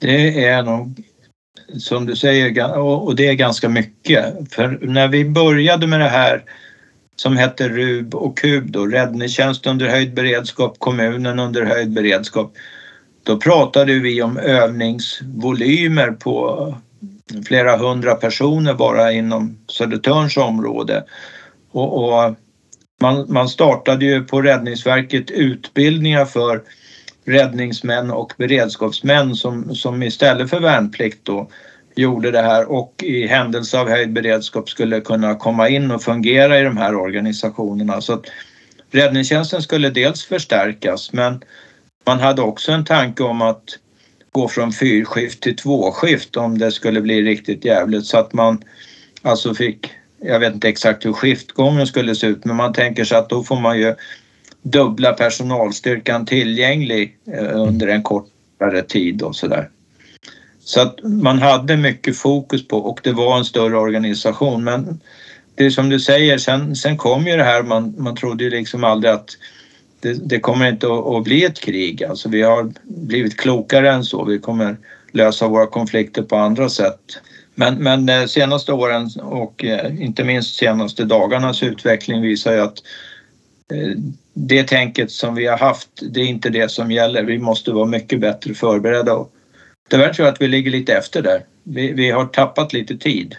Det 0.00 0.44
är 0.44 0.62
nog 0.62 1.02
som 1.78 2.06
du 2.06 2.16
säger 2.16 2.78
och 2.78 3.16
det 3.16 3.28
är 3.28 3.34
ganska 3.34 3.68
mycket. 3.68 4.54
För 4.54 4.78
när 4.82 5.08
vi 5.08 5.24
började 5.24 5.86
med 5.86 6.00
det 6.00 6.08
här 6.08 6.42
som 7.16 7.36
hette 7.36 7.68
RUB 7.68 8.14
och 8.14 8.38
KUB 8.38 8.70
då, 8.70 8.86
räddningstjänst 8.86 9.66
under 9.66 9.88
höjd 9.88 10.14
beredskap, 10.14 10.78
kommunen 10.78 11.38
under 11.38 11.64
höjd 11.64 11.92
beredskap. 11.92 12.52
Då 13.22 13.36
pratade 13.36 13.98
vi 13.98 14.22
om 14.22 14.38
övningsvolymer 14.38 16.10
på 16.10 16.74
flera 17.46 17.76
hundra 17.76 18.14
personer 18.14 18.74
bara 18.74 19.12
inom 19.12 19.58
Södertörns 19.68 20.36
område. 20.36 21.04
Och, 21.70 22.04
och 22.04 22.34
man, 23.00 23.32
man, 23.32 23.48
startade 23.48 24.04
ju 24.04 24.24
på 24.24 24.42
Räddningsverket 24.42 25.30
utbildningar 25.30 26.24
för 26.24 26.62
räddningsmän 27.24 28.10
och 28.10 28.32
beredskapsmän 28.38 29.34
som, 29.34 29.74
som 29.74 30.02
istället 30.02 30.50
för 30.50 30.60
värnplikt 30.60 31.24
då 31.24 31.50
gjorde 31.96 32.30
det 32.30 32.42
här 32.42 32.72
och 32.72 33.02
i 33.02 33.26
händelse 33.26 33.80
av 33.80 33.88
höjd 33.88 34.12
beredskap 34.12 34.70
skulle 34.70 35.00
kunna 35.00 35.34
komma 35.34 35.68
in 35.68 35.90
och 35.90 36.02
fungera 36.02 36.60
i 36.60 36.62
de 36.62 36.76
här 36.76 36.94
organisationerna. 36.94 38.00
Så 38.00 38.12
att 38.12 38.24
räddningstjänsten 38.90 39.62
skulle 39.62 39.90
dels 39.90 40.24
förstärkas 40.24 41.12
men 41.12 41.40
man 42.06 42.20
hade 42.20 42.42
också 42.42 42.72
en 42.72 42.84
tanke 42.84 43.22
om 43.22 43.42
att 43.42 43.64
gå 44.32 44.48
från 44.48 44.72
fyrskift 44.72 45.42
till 45.42 45.56
tvåskift 45.56 46.36
om 46.36 46.58
det 46.58 46.72
skulle 46.72 47.00
bli 47.00 47.22
riktigt 47.22 47.64
jävligt 47.64 48.04
så 48.04 48.18
att 48.18 48.32
man 48.32 48.64
alltså 49.22 49.54
fick, 49.54 49.90
jag 50.22 50.40
vet 50.40 50.54
inte 50.54 50.68
exakt 50.68 51.06
hur 51.06 51.12
skiftgången 51.12 51.86
skulle 51.86 52.14
se 52.14 52.26
ut 52.26 52.44
men 52.44 52.56
man 52.56 52.72
tänker 52.72 53.04
sig 53.04 53.18
att 53.18 53.30
då 53.30 53.44
får 53.44 53.60
man 53.60 53.78
ju 53.78 53.94
dubbla 54.62 55.12
personalstyrkan 55.12 56.26
tillgänglig 56.26 57.18
eh, 57.32 57.60
under 57.60 57.88
en 57.88 58.02
kortare 58.02 58.82
tid 58.82 59.22
och 59.22 59.36
sådär. 59.36 59.70
Så 60.60 60.80
att 60.80 61.02
man 61.02 61.38
hade 61.38 61.76
mycket 61.76 62.16
fokus 62.16 62.68
på 62.68 62.78
och 62.78 63.00
det 63.02 63.12
var 63.12 63.38
en 63.38 63.44
större 63.44 63.78
organisation 63.78 64.64
men 64.64 65.00
det 65.54 65.66
är 65.66 65.70
som 65.70 65.88
du 65.88 66.00
säger, 66.00 66.38
sen, 66.38 66.76
sen 66.76 66.96
kom 66.96 67.26
ju 67.26 67.36
det 67.36 67.44
här, 67.44 67.62
man, 67.62 67.94
man 67.98 68.16
trodde 68.16 68.44
ju 68.44 68.50
liksom 68.50 68.84
aldrig 68.84 69.12
att 69.12 69.36
det, 70.00 70.28
det, 70.28 70.40
kommer 70.40 70.68
inte 70.68 70.86
att, 70.86 71.06
att, 71.06 71.24
bli 71.24 71.44
ett 71.44 71.60
krig. 71.60 72.04
Alltså 72.04 72.28
vi 72.28 72.42
har 72.42 72.72
blivit 72.84 73.36
klokare 73.36 73.90
än 73.90 74.04
så. 74.04 74.24
Vi 74.24 74.38
kommer 74.38 74.76
lösa 75.12 75.48
våra 75.48 75.66
konflikter 75.66 76.22
på 76.22 76.36
andra 76.36 76.68
sätt. 76.68 77.20
Men, 77.54 77.74
men 77.74 78.06
de 78.06 78.28
senaste 78.28 78.72
åren 78.72 79.10
och 79.22 79.64
eh, 79.64 80.02
inte 80.02 80.24
minst 80.24 80.56
senaste 80.56 81.04
dagarnas 81.04 81.62
utveckling 81.62 82.22
visar 82.22 82.52
ju 82.52 82.60
att 82.60 82.78
eh, 83.72 83.98
det 84.34 84.62
tänket 84.62 85.10
som 85.10 85.34
vi 85.34 85.46
har 85.46 85.58
haft, 85.58 85.88
det 86.02 86.20
är 86.20 86.26
inte 86.26 86.50
det 86.50 86.70
som 86.70 86.90
gäller. 86.90 87.22
Vi 87.22 87.38
måste 87.38 87.70
vara 87.70 87.86
mycket 87.86 88.20
bättre 88.20 88.54
förberedda. 88.54 89.24
Tyvärr 89.90 90.12
tror 90.12 90.26
jag 90.26 90.32
att 90.32 90.42
vi 90.42 90.48
ligger 90.48 90.70
lite 90.70 90.94
efter 90.94 91.22
där. 91.22 91.44
Vi, 91.62 91.92
vi 91.92 92.10
har 92.10 92.26
tappat 92.26 92.72
lite 92.72 92.96
tid. 92.96 93.36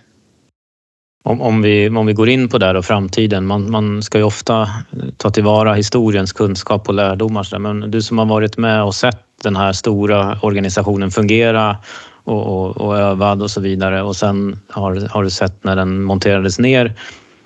Om, 1.29 1.41
om, 1.41 1.61
vi, 1.61 1.89
om 1.89 2.05
vi 2.05 2.13
går 2.13 2.29
in 2.29 2.49
på 2.49 2.57
det 2.57 2.77
och 2.77 2.85
framtiden, 2.85 3.45
man, 3.45 3.71
man 3.71 4.03
ska 4.03 4.17
ju 4.17 4.23
ofta 4.23 4.69
ta 5.17 5.29
tillvara 5.29 5.73
historiens 5.73 6.33
kunskap 6.33 6.87
och 6.89 6.93
lärdomar. 6.93 7.59
Men 7.59 7.91
du 7.91 8.01
som 8.01 8.17
har 8.17 8.25
varit 8.25 8.57
med 8.57 8.83
och 8.83 8.95
sett 8.95 9.19
den 9.43 9.55
här 9.55 9.73
stora 9.73 10.39
organisationen 10.41 11.11
fungera 11.11 11.77
och, 12.23 12.47
och, 12.47 12.77
och 12.77 12.97
övad 12.97 13.41
och 13.41 13.51
så 13.51 13.61
vidare 13.61 14.01
och 14.01 14.15
sen 14.15 14.59
har, 14.69 15.07
har 15.09 15.23
du 15.23 15.29
sett 15.29 15.63
när 15.63 15.75
den 15.75 16.01
monterades 16.01 16.59
ner 16.59 16.93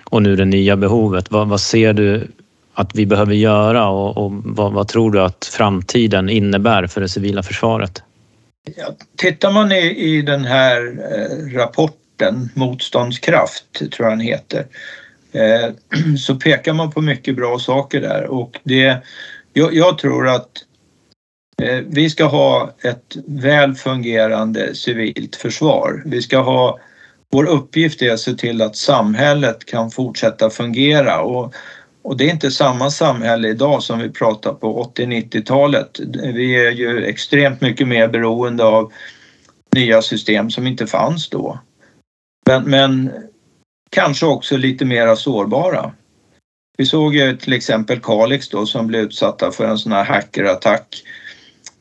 och 0.04 0.22
nu 0.22 0.36
det 0.36 0.46
nya 0.46 0.76
behovet. 0.76 1.32
Vad, 1.32 1.48
vad 1.48 1.62
ser 1.62 1.94
du 1.94 2.28
att 2.74 2.96
vi 2.96 3.06
behöver 3.06 3.34
göra 3.34 3.88
och, 3.88 4.18
och 4.18 4.32
vad, 4.32 4.74
vad, 4.74 4.88
tror 4.88 5.12
du 5.12 5.22
att 5.22 5.46
framtiden 5.46 6.30
innebär 6.30 6.88
för 6.88 7.02
det 7.02 7.10
civila 7.10 7.44
försvaret? 7.44 8.04
Ja, 8.78 8.86
tittar 9.18 9.52
man 9.52 9.72
i, 9.72 9.96
i 9.98 10.22
den 10.22 10.46
här 10.46 10.78
eh, 10.82 11.58
rapporten 11.58 12.03
rapporten 12.20 12.50
Motståndskraft, 12.54 13.92
tror 13.92 14.10
jag 14.10 14.12
den 14.12 14.20
heter, 14.20 14.66
eh, 15.32 15.74
så 16.18 16.36
pekar 16.36 16.74
man 16.74 16.92
på 16.92 17.02
mycket 17.02 17.36
bra 17.36 17.60
saker 17.60 18.02
där 18.02 18.26
och 18.26 18.60
det, 18.64 18.98
jag, 19.54 19.74
jag 19.74 19.98
tror 19.98 20.28
att 20.28 20.52
eh, 21.62 21.80
vi 21.88 22.10
ska 22.10 22.26
ha 22.26 22.74
ett 22.84 23.16
väl 23.26 23.76
fungerande 23.76 24.76
civilt 24.76 25.36
försvar. 25.36 26.04
Vi 26.06 26.22
ska 26.22 26.40
ha 26.40 26.80
vår 27.32 27.46
uppgift 27.46 28.02
är 28.02 28.14
att 28.14 28.20
se 28.20 28.34
till 28.34 28.62
att 28.62 28.76
samhället 28.76 29.66
kan 29.66 29.92
fortsätta 29.92 30.50
fungera 30.50 31.22
och, 31.22 31.54
och 32.04 32.18
det 32.18 32.26
är 32.26 32.32
inte 32.32 32.52
samma 32.52 32.90
samhälle 32.90 33.48
idag 33.50 33.84
som 33.84 34.00
vi 34.00 34.10
pratar 34.10 34.54
på 34.54 34.84
80-90-talet. 34.96 36.00
Vi 36.34 36.66
är 36.66 36.72
ju 36.72 37.06
extremt 37.06 37.62
mycket 37.62 37.88
mer 37.88 38.08
beroende 38.08 38.64
av 38.64 38.92
nya 39.76 40.02
system 40.02 40.50
som 40.52 40.68
inte 40.68 40.88
fanns 40.88 41.30
då. 41.30 41.60
Men, 42.46 42.64
men 42.64 43.12
kanske 43.90 44.26
också 44.26 44.58
lite 44.58 44.86
mera 44.86 45.16
sårbara. 45.16 45.92
Vi 46.78 46.86
såg 46.86 47.16
ju 47.16 47.38
till 47.38 47.54
exempel 47.54 48.00
Kalix 48.00 48.50
då 48.50 48.66
som 48.66 48.88
blev 48.88 49.02
utsatta 49.02 49.52
för 49.52 49.66
en 49.66 49.78
sån 49.78 49.92
här 49.92 50.04
hackerattack 50.04 51.04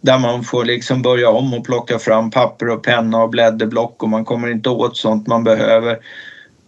där 0.00 0.18
man 0.18 0.44
får 0.44 0.64
liksom 0.64 1.02
börja 1.02 1.30
om 1.30 1.54
och 1.54 1.64
plocka 1.64 1.98
fram 1.98 2.30
papper 2.30 2.68
och 2.68 2.82
penna 2.82 3.22
och 3.22 3.30
blädderblock 3.30 4.02
och 4.02 4.08
man 4.08 4.24
kommer 4.24 4.50
inte 4.50 4.70
åt 4.70 4.96
sånt 4.96 5.26
man 5.26 5.44
behöver. 5.44 5.98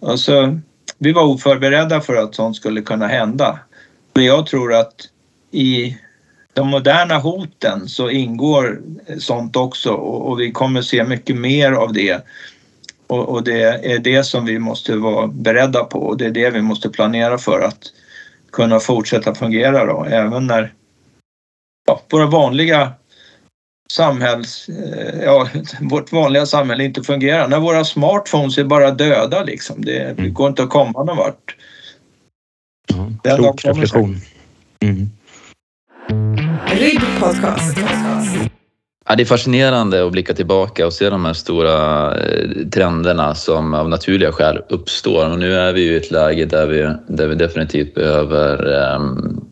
Alltså, 0.02 0.60
vi 0.98 1.12
var 1.12 1.22
oförberedda 1.22 2.00
för 2.00 2.16
att 2.16 2.34
sånt 2.34 2.56
skulle 2.56 2.82
kunna 2.82 3.06
hända. 3.06 3.58
Men 4.14 4.24
jag 4.24 4.46
tror 4.46 4.74
att 4.74 4.94
i 5.50 5.98
de 6.52 6.68
moderna 6.68 7.18
hoten 7.18 7.88
så 7.88 8.10
ingår 8.10 8.80
sånt 9.18 9.56
också 9.56 9.90
och, 9.90 10.28
och 10.28 10.40
vi 10.40 10.52
kommer 10.52 10.82
se 10.82 11.04
mycket 11.04 11.36
mer 11.36 11.72
av 11.72 11.92
det 11.92 12.24
och, 13.14 13.28
och, 13.28 13.44
det 13.44 13.62
är 13.62 13.98
det 13.98 14.24
som 14.24 14.44
vi 14.44 14.58
måste 14.58 14.96
vara 14.96 15.26
beredda 15.26 15.84
på 15.84 15.98
och 15.98 16.16
det 16.16 16.26
är 16.26 16.30
det 16.30 16.50
vi 16.50 16.62
måste 16.62 16.90
planera 16.90 17.38
för 17.38 17.60
att 17.60 17.92
kunna 18.52 18.80
fortsätta 18.80 19.34
fungera 19.34 19.84
då, 19.84 20.04
även 20.04 20.46
när 20.46 20.72
ja, 21.86 22.00
våra 22.10 22.26
vanliga 22.26 22.92
samhälls, 23.92 24.68
eh, 24.68 25.22
ja, 25.24 25.48
vårt 25.80 26.12
vanliga 26.12 26.46
samhälle 26.46 26.84
inte 26.84 27.02
fungerar. 27.02 27.48
När 27.48 27.60
våra 27.60 27.84
smartphones 27.84 28.58
är 28.58 28.64
bara 28.64 28.90
döda 28.90 29.42
liksom. 29.42 29.84
Det, 29.84 29.98
mm. 29.98 30.16
det 30.16 30.28
går 30.28 30.48
inte 30.48 30.62
att 30.62 30.70
komma 30.70 31.04
någon 31.04 31.16
vart. 31.16 31.56
Ja, 33.22 33.36
klok 33.36 33.64
reflektion. 33.64 34.20
Mm. 34.80 35.10
RIB 36.66 37.00
podcast. 37.20 37.78
Ja, 39.08 39.14
det 39.16 39.22
är 39.22 39.24
fascinerande 39.24 40.06
att 40.06 40.12
blicka 40.12 40.34
tillbaka 40.34 40.86
och 40.86 40.92
se 40.92 41.10
de 41.10 41.24
här 41.24 41.32
stora 41.32 42.06
eh, 42.16 42.48
trenderna 42.72 43.34
som 43.34 43.74
av 43.74 43.88
naturliga 43.88 44.32
skäl 44.32 44.62
uppstår. 44.68 45.30
Och 45.30 45.38
nu 45.38 45.54
är 45.54 45.72
vi 45.72 45.80
i 45.80 45.96
ett 45.96 46.10
läge 46.10 46.44
där 46.44 46.66
vi, 46.66 46.94
där 47.08 47.26
vi 47.26 47.34
definitivt 47.34 47.94
behöver 47.94 48.66
um, 48.94 49.44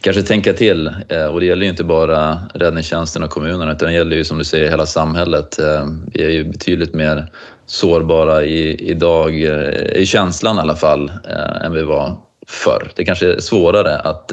kanske 0.00 0.22
tänka 0.22 0.52
till. 0.52 0.90
Eh, 1.08 1.26
och 1.26 1.40
det 1.40 1.46
gäller 1.46 1.62
ju 1.62 1.70
inte 1.70 1.84
bara 1.84 2.38
räddningstjänsten 2.54 3.22
och 3.22 3.30
kommunerna 3.30 3.72
utan 3.72 3.88
det 3.88 3.94
gäller 3.94 4.16
ju 4.16 4.24
som 4.24 4.38
du 4.38 4.44
säger 4.44 4.70
hela 4.70 4.86
samhället. 4.86 5.58
Eh, 5.58 5.86
vi 6.12 6.24
är 6.24 6.30
ju 6.30 6.44
betydligt 6.44 6.94
mer 6.94 7.30
sårbara 7.66 8.44
i, 8.44 8.90
idag, 8.90 9.34
i 9.94 10.06
känslan 10.06 10.56
i 10.56 10.60
alla 10.60 10.76
fall, 10.76 11.12
än 11.64 11.72
vi 11.72 11.82
var 11.82 12.16
förr. 12.48 12.90
Det 12.96 13.04
kanske 13.04 13.32
är 13.32 13.40
svårare 13.40 13.98
att, 13.98 14.32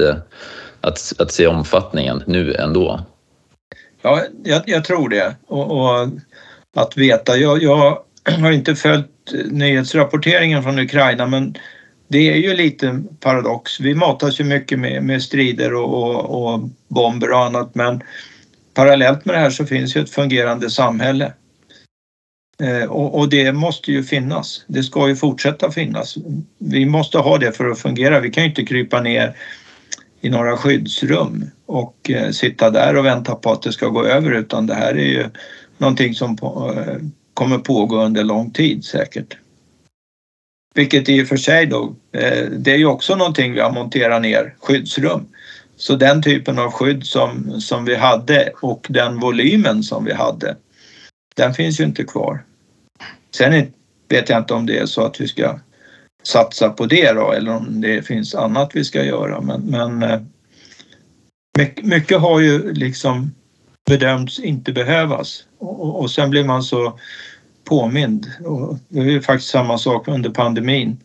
att, 0.81 1.13
att 1.17 1.31
se 1.31 1.47
omfattningen 1.47 2.23
nu 2.25 2.53
ändå. 2.53 2.99
Ja, 4.01 4.23
jag, 4.43 4.61
jag 4.65 4.83
tror 4.83 5.09
det. 5.09 5.35
Och, 5.47 5.71
och, 5.71 6.09
att 6.75 6.97
veta. 6.97 7.37
Jag, 7.37 7.63
jag 7.63 7.97
har 8.41 8.51
inte 8.51 8.75
följt 8.75 9.33
nyhetsrapporteringen 9.51 10.63
från 10.63 10.79
Ukraina 10.79 11.27
men 11.27 11.55
det 12.07 12.31
är 12.31 12.35
ju 12.35 12.53
lite 12.53 13.03
paradox. 13.19 13.79
Vi 13.79 13.95
matas 13.95 14.39
ju 14.39 14.43
mycket 14.43 14.79
med, 14.79 15.03
med 15.03 15.23
strider 15.23 15.73
och, 15.73 15.93
och, 15.93 16.53
och, 16.53 16.69
bomber 16.87 17.31
och 17.31 17.45
annat 17.45 17.75
men 17.75 18.03
parallellt 18.73 19.25
med 19.25 19.35
det 19.35 19.39
här 19.39 19.49
så 19.49 19.65
finns 19.65 19.95
ju 19.95 20.01
ett 20.01 20.09
fungerande 20.09 20.69
samhälle. 20.69 21.33
Eh, 22.63 22.83
och, 22.83 23.19
och, 23.19 23.29
det 23.29 23.51
måste 23.51 23.91
ju 23.91 24.03
finnas. 24.03 24.65
Det 24.67 24.83
ska 24.83 25.07
ju 25.07 25.15
fortsätta 25.15 25.71
finnas. 25.71 26.17
Vi 26.57 26.85
måste 26.85 27.17
ha 27.17 27.37
det 27.37 27.57
för 27.57 27.69
att 27.69 27.79
fungera. 27.79 28.19
Vi 28.19 28.31
kan 28.31 28.43
ju 28.43 28.49
inte 28.49 28.65
krypa 28.65 29.01
ner 29.01 29.35
i 30.21 30.29
några 30.29 30.57
skyddsrum 30.57 31.45
och 31.69 32.09
eh, 32.09 32.31
sitta 32.31 32.69
där 32.69 32.97
och 32.97 33.05
vänta 33.05 33.35
på 33.35 33.51
att 33.51 33.61
det 33.61 33.71
ska 33.71 33.87
gå 33.87 34.05
över 34.05 34.31
utan 34.31 34.67
det 34.67 34.73
här 34.73 34.97
är 34.97 35.07
ju 35.07 35.29
någonting 35.77 36.13
som 36.13 36.37
eh, 36.41 36.95
kommer 37.33 37.57
pågå 37.57 38.03
under 38.03 38.23
lång 38.23 38.51
tid 38.51 38.85
säkert. 38.85 39.37
Vilket 40.75 41.09
i 41.09 41.23
och 41.23 41.27
för 41.27 41.37
sig 41.37 41.65
då, 41.65 41.95
eh, 42.11 42.45
det 42.51 42.71
är 42.71 42.77
ju 42.77 42.85
också 42.85 43.15
någonting 43.15 43.53
vi 43.53 43.59
har 43.59 43.71
monterat 43.71 44.21
ner, 44.21 44.55
skyddsrum. 44.59 45.27
Så 45.75 45.95
den 45.95 46.23
typen 46.23 46.59
av 46.59 46.71
skydd 46.71 47.05
som, 47.05 47.61
som 47.61 47.85
vi 47.85 47.95
hade 47.95 48.51
och 48.61 48.87
den 48.89 49.19
volymen 49.19 49.83
som 49.83 50.05
vi 50.05 50.13
hade, 50.13 50.55
den 51.35 51.53
finns 51.53 51.79
ju 51.79 51.83
inte 51.83 52.03
kvar. 52.03 52.43
Sen 53.35 53.73
vet 54.09 54.29
jag 54.29 54.39
inte 54.39 54.53
om 54.53 54.65
det 54.65 54.77
är 54.77 54.85
så 54.85 55.05
att 55.05 55.21
vi 55.21 55.27
ska 55.27 55.59
satsa 56.23 56.69
på 56.69 56.85
det 56.85 57.11
då 57.11 57.31
eller 57.31 57.55
om 57.55 57.81
det 57.81 58.01
finns 58.01 58.35
annat 58.35 58.71
vi 58.73 58.83
ska 58.83 59.03
göra 59.03 59.41
men, 59.41 59.61
men 59.61 60.29
eh, 61.59 61.83
mycket 61.83 62.19
har 62.19 62.39
ju 62.39 62.73
liksom 62.73 63.31
bedömts 63.85 64.39
inte 64.39 64.71
behövas 64.71 65.43
och, 65.59 65.99
och 65.99 66.11
sen 66.11 66.29
blir 66.29 66.43
man 66.43 66.63
så 66.63 66.99
påmind. 67.63 68.31
Och 68.45 68.77
det 68.89 68.99
är 68.99 69.03
ju 69.03 69.21
faktiskt 69.21 69.51
samma 69.51 69.77
sak 69.77 70.07
under 70.07 70.29
pandemin. 70.29 70.97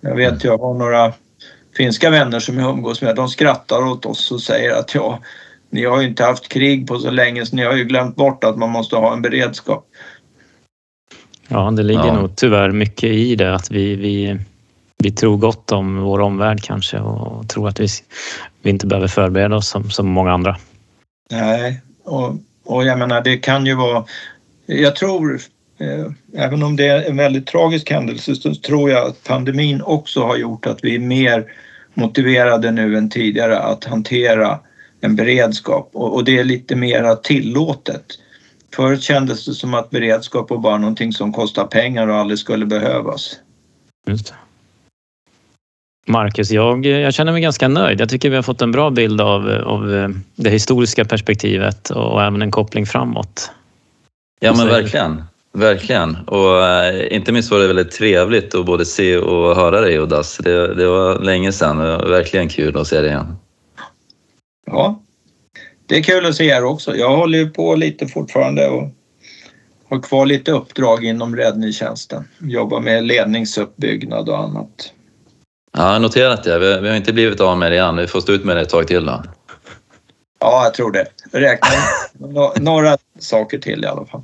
Jag 0.00 0.16
vet, 0.16 0.30
mm. 0.30 0.40
jag 0.42 0.58
har 0.58 0.74
några 0.74 1.12
finska 1.76 2.10
vänner 2.10 2.40
som 2.40 2.58
jag 2.58 2.70
umgås 2.70 3.02
med. 3.02 3.16
De 3.16 3.28
skrattar 3.28 3.86
åt 3.86 4.06
oss 4.06 4.32
och 4.32 4.40
säger 4.40 4.74
att 4.74 4.94
ja, 4.94 5.18
ni 5.70 5.84
har 5.84 6.00
ju 6.00 6.08
inte 6.08 6.24
haft 6.24 6.48
krig 6.48 6.86
på 6.86 6.98
så 6.98 7.10
länge 7.10 7.46
så 7.46 7.56
ni 7.56 7.64
har 7.64 7.76
ju 7.76 7.84
glömt 7.84 8.16
bort 8.16 8.44
att 8.44 8.58
man 8.58 8.70
måste 8.70 8.96
ha 8.96 9.12
en 9.12 9.22
beredskap. 9.22 9.86
Ja, 11.48 11.70
det 11.70 11.82
ligger 11.82 12.06
ja. 12.06 12.20
nog 12.20 12.36
tyvärr 12.36 12.70
mycket 12.70 13.10
i 13.10 13.34
det 13.36 13.54
att 13.54 13.70
vi, 13.70 13.96
vi, 13.96 14.38
vi 15.02 15.10
tror 15.10 15.36
gott 15.36 15.72
om 15.72 16.00
vår 16.00 16.20
omvärld 16.20 16.62
kanske 16.62 16.98
och 16.98 17.48
tror 17.48 17.68
att 17.68 17.80
vi, 17.80 17.86
vi 18.62 18.70
inte 18.70 18.86
behöver 18.86 19.08
förbereda 19.08 19.56
oss 19.56 19.68
som, 19.68 19.90
som 19.90 20.08
många 20.08 20.32
andra. 20.32 20.56
Nej, 21.30 21.80
och, 22.04 22.34
och 22.64 22.84
jag 22.84 22.98
menar 22.98 23.20
det 23.20 23.36
kan 23.36 23.66
ju 23.66 23.74
vara 23.74 24.04
jag 24.70 24.96
tror, 24.96 25.40
eh, 25.78 26.12
även 26.34 26.62
om 26.62 26.76
det 26.76 26.86
är 26.86 27.10
en 27.10 27.16
väldigt 27.16 27.46
tragisk 27.46 27.90
händelse, 27.90 28.34
så 28.34 28.54
tror 28.54 28.90
jag 28.90 29.06
att 29.06 29.24
pandemin 29.24 29.82
också 29.82 30.22
har 30.22 30.36
gjort 30.36 30.66
att 30.66 30.84
vi 30.84 30.94
är 30.94 30.98
mer 30.98 31.44
motiverade 31.94 32.70
nu 32.70 32.96
än 32.96 33.10
tidigare 33.10 33.58
att 33.58 33.84
hantera 33.84 34.60
en 35.00 35.16
beredskap 35.16 35.90
och, 35.92 36.24
det 36.24 36.38
är 36.38 36.44
lite 36.44 36.76
mera 36.76 37.16
tillåtet. 37.16 38.04
Förut 38.74 39.02
kändes 39.02 39.44
det 39.44 39.54
som 39.54 39.74
att 39.74 39.90
beredskap 39.90 40.50
var 40.50 40.58
bara 40.58 40.78
någonting 40.78 41.12
som 41.12 41.32
kostar 41.32 41.66
pengar 41.66 42.08
och 42.08 42.16
aldrig 42.16 42.38
skulle 42.38 42.66
behövas. 42.66 43.36
Just 44.06 44.34
Marcus, 46.06 46.50
jag, 46.50 46.86
jag 46.86 47.14
känner 47.14 47.32
mig 47.32 47.40
ganska 47.40 47.68
nöjd. 47.68 48.00
Jag 48.00 48.08
tycker 48.08 48.30
vi 48.30 48.36
har 48.36 48.42
fått 48.42 48.62
en 48.62 48.72
bra 48.72 48.90
bild 48.90 49.20
av, 49.20 49.48
av 49.64 50.12
det 50.36 50.50
historiska 50.50 51.04
perspektivet 51.04 51.90
och 51.90 52.22
även 52.22 52.42
en 52.42 52.50
koppling 52.50 52.86
framåt. 52.86 53.50
Ja 54.40 54.54
men 54.56 54.68
verkligen. 54.68 55.22
Verkligen. 55.52 56.16
Och 56.16 56.66
äh, 56.66 57.16
inte 57.16 57.32
minst 57.32 57.50
var 57.50 57.58
det 57.58 57.66
väldigt 57.66 57.90
trevligt 57.90 58.54
att 58.54 58.66
både 58.66 58.84
se 58.84 59.16
och 59.16 59.56
höra 59.56 59.80
dig 59.80 60.00
Odas. 60.00 60.36
Det, 60.36 60.74
det 60.74 60.86
var 60.86 61.18
länge 61.18 61.52
sedan 61.52 61.80
och 61.80 62.10
verkligen 62.10 62.48
kul 62.48 62.76
att 62.76 62.86
se 62.86 63.00
dig 63.00 63.10
igen. 63.10 63.36
Ja, 64.66 65.02
det 65.86 65.96
är 65.96 66.02
kul 66.02 66.26
att 66.26 66.34
se 66.34 66.44
er 66.44 66.64
också. 66.64 66.96
Jag 66.96 67.16
håller 67.16 67.38
ju 67.38 67.50
på 67.50 67.74
lite 67.74 68.06
fortfarande 68.06 68.68
och 68.68 68.88
har 69.88 70.02
kvar 70.02 70.26
lite 70.26 70.52
uppdrag 70.52 71.04
inom 71.04 71.36
räddningstjänsten. 71.36 72.28
Jobbar 72.38 72.80
med 72.80 73.04
ledningsuppbyggnad 73.04 74.28
och 74.28 74.38
annat. 74.38 74.92
Ja, 75.72 75.82
jag 75.82 75.92
har 75.92 75.98
noterat 75.98 76.44
det. 76.44 76.58
Vi, 76.58 76.80
vi 76.80 76.88
har 76.88 76.96
inte 76.96 77.12
blivit 77.12 77.40
av 77.40 77.58
med 77.58 77.72
det 77.72 77.78
än. 77.78 77.96
Vi 77.96 78.06
får 78.06 78.20
stå 78.20 78.32
ut 78.32 78.44
med 78.44 78.56
det 78.56 78.62
ett 78.62 78.68
tag 78.68 78.86
till 78.86 79.06
då. 79.06 79.22
Ja, 80.40 80.64
jag 80.64 80.74
tror 80.74 80.92
det. 80.92 81.06
Räkna 81.32 81.68
några 82.56 82.96
saker 83.18 83.58
till 83.58 83.84
i 83.84 83.86
alla 83.86 84.06
fall. 84.06 84.22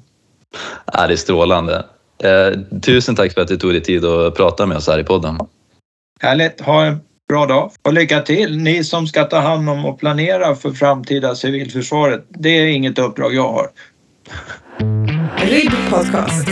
Ja, 0.92 1.06
det 1.06 1.12
är 1.12 1.16
strålande. 1.16 1.84
Eh, 2.22 2.80
tusen 2.80 3.16
tack 3.16 3.32
för 3.32 3.40
att 3.40 3.48
du 3.48 3.56
tog 3.56 3.72
dig 3.72 3.82
tid 3.82 4.04
att 4.04 4.34
prata 4.34 4.66
med 4.66 4.76
oss 4.76 4.88
här 4.88 4.98
i 4.98 5.04
podden. 5.04 5.38
Härligt. 6.20 6.60
Ha 6.60 6.84
en 6.84 7.00
bra 7.28 7.46
dag 7.46 7.70
och 7.82 7.92
lycka 7.92 8.20
till. 8.20 8.58
Ni 8.58 8.84
som 8.84 9.06
ska 9.06 9.24
ta 9.24 9.38
hand 9.38 9.70
om 9.70 9.84
och 9.84 9.98
planera 9.98 10.54
för 10.54 10.70
framtida 10.70 11.34
civilförsvaret. 11.34 12.24
Det 12.28 12.48
är 12.48 12.66
inget 12.66 12.98
uppdrag 12.98 13.34
jag 13.34 13.48
har. 13.48 13.70
Podcast. 15.90 16.48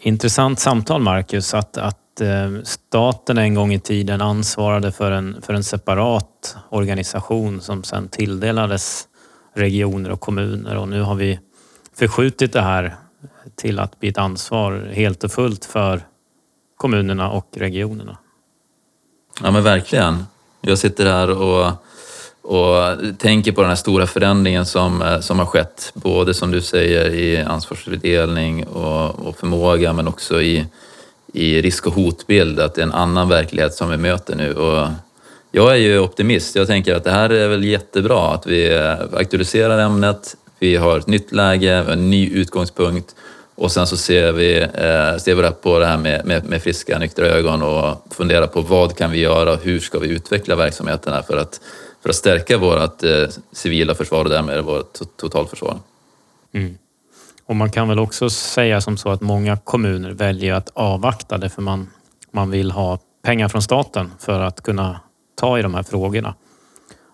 Intressant 0.00 0.60
samtal 0.60 1.02
Marcus, 1.02 1.54
att, 1.54 1.76
att 1.76 1.98
Eh, 2.20 2.62
staten 2.64 3.38
en 3.38 3.54
gång 3.54 3.72
i 3.72 3.80
tiden 3.80 4.20
ansvarade 4.20 4.92
för 4.92 5.10
en, 5.10 5.42
för 5.42 5.54
en 5.54 5.64
separat 5.64 6.56
organisation 6.70 7.60
som 7.60 7.84
sedan 7.84 8.08
tilldelades 8.08 9.08
regioner 9.54 10.10
och 10.10 10.20
kommuner 10.20 10.76
och 10.76 10.88
nu 10.88 11.02
har 11.02 11.14
vi 11.14 11.40
förskjutit 11.98 12.52
det 12.52 12.60
här 12.60 12.96
till 13.56 13.78
att 13.78 14.00
bli 14.00 14.08
ett 14.08 14.18
ansvar 14.18 14.90
helt 14.92 15.24
och 15.24 15.32
fullt 15.32 15.64
för 15.64 16.02
kommunerna 16.76 17.30
och 17.30 17.48
regionerna. 17.56 18.18
Ja 19.42 19.50
men 19.50 19.62
verkligen. 19.62 20.26
Jag 20.60 20.78
sitter 20.78 21.06
här 21.06 21.30
och, 21.30 21.72
och 22.42 22.98
tänker 23.18 23.52
på 23.52 23.60
den 23.60 23.68
här 23.68 23.76
stora 23.76 24.06
förändringen 24.06 24.66
som, 24.66 25.02
eh, 25.02 25.20
som 25.20 25.38
har 25.38 25.46
skett. 25.46 25.92
Både 25.94 26.34
som 26.34 26.50
du 26.50 26.60
säger 26.60 27.14
i 27.14 27.38
ansvarsfördelning 27.38 28.66
och, 28.66 29.26
och 29.26 29.36
förmåga 29.36 29.92
men 29.92 30.08
också 30.08 30.42
i 30.42 30.66
i 31.32 31.62
risk 31.62 31.86
och 31.86 31.92
hotbild, 31.92 32.60
att 32.60 32.74
det 32.74 32.80
är 32.80 32.86
en 32.86 32.92
annan 32.92 33.28
verklighet 33.28 33.74
som 33.74 33.90
vi 33.90 33.96
möter 33.96 34.36
nu. 34.36 34.54
Och 34.54 34.88
jag 35.50 35.70
är 35.70 35.76
ju 35.76 35.98
optimist. 35.98 36.56
Jag 36.56 36.66
tänker 36.66 36.94
att 36.94 37.04
det 37.04 37.10
här 37.10 37.30
är 37.30 37.48
väl 37.48 37.64
jättebra 37.64 38.34
att 38.34 38.46
vi 38.46 38.78
aktualiserar 39.12 39.78
ämnet. 39.78 40.36
Vi 40.58 40.76
har 40.76 40.98
ett 40.98 41.06
nytt 41.06 41.32
läge, 41.32 41.72
en 41.72 42.10
ny 42.10 42.30
utgångspunkt 42.30 43.14
och 43.58 43.72
sen 43.72 43.86
så 43.86 43.96
ser 43.96 44.32
vi, 44.32 44.60
eh, 44.60 45.18
ser 45.18 45.34
vi 45.34 45.50
på 45.62 45.78
det 45.78 45.86
här 45.86 45.96
med, 45.96 46.26
med, 46.26 46.44
med, 46.44 46.62
friska, 46.62 46.98
nyktra 46.98 47.26
ögon 47.26 47.62
och 47.62 47.96
funderar 48.10 48.46
på 48.46 48.60
vad 48.60 48.96
kan 48.96 49.10
vi 49.10 49.18
göra 49.18 49.52
och 49.52 49.62
hur 49.62 49.80
ska 49.80 49.98
vi 49.98 50.08
utveckla 50.08 50.56
verksamheterna 50.56 51.22
för 51.22 51.36
att, 51.36 51.60
för 52.02 52.08
att 52.08 52.16
stärka 52.16 52.58
vårt 52.58 53.04
eh, 53.04 53.28
civila 53.52 53.94
försvar 53.94 54.24
och 54.24 54.30
därmed 54.30 54.64
vårt 54.64 54.98
totalförsvar. 55.16 55.78
Mm. 56.52 56.78
Och 57.48 57.56
man 57.56 57.70
kan 57.70 57.88
väl 57.88 57.98
också 57.98 58.30
säga 58.30 58.80
som 58.80 58.96
så 58.96 59.10
att 59.10 59.20
många 59.20 59.56
kommuner 59.56 60.10
väljer 60.10 60.54
att 60.54 60.68
avvakta 60.74 61.38
det 61.38 61.48
för 61.48 61.62
man, 61.62 61.90
man 62.32 62.50
vill 62.50 62.70
ha 62.70 62.98
pengar 63.24 63.48
från 63.48 63.62
staten 63.62 64.12
för 64.18 64.40
att 64.40 64.62
kunna 64.62 65.00
ta 65.34 65.58
i 65.58 65.62
de 65.62 65.74
här 65.74 65.82
frågorna. 65.82 66.34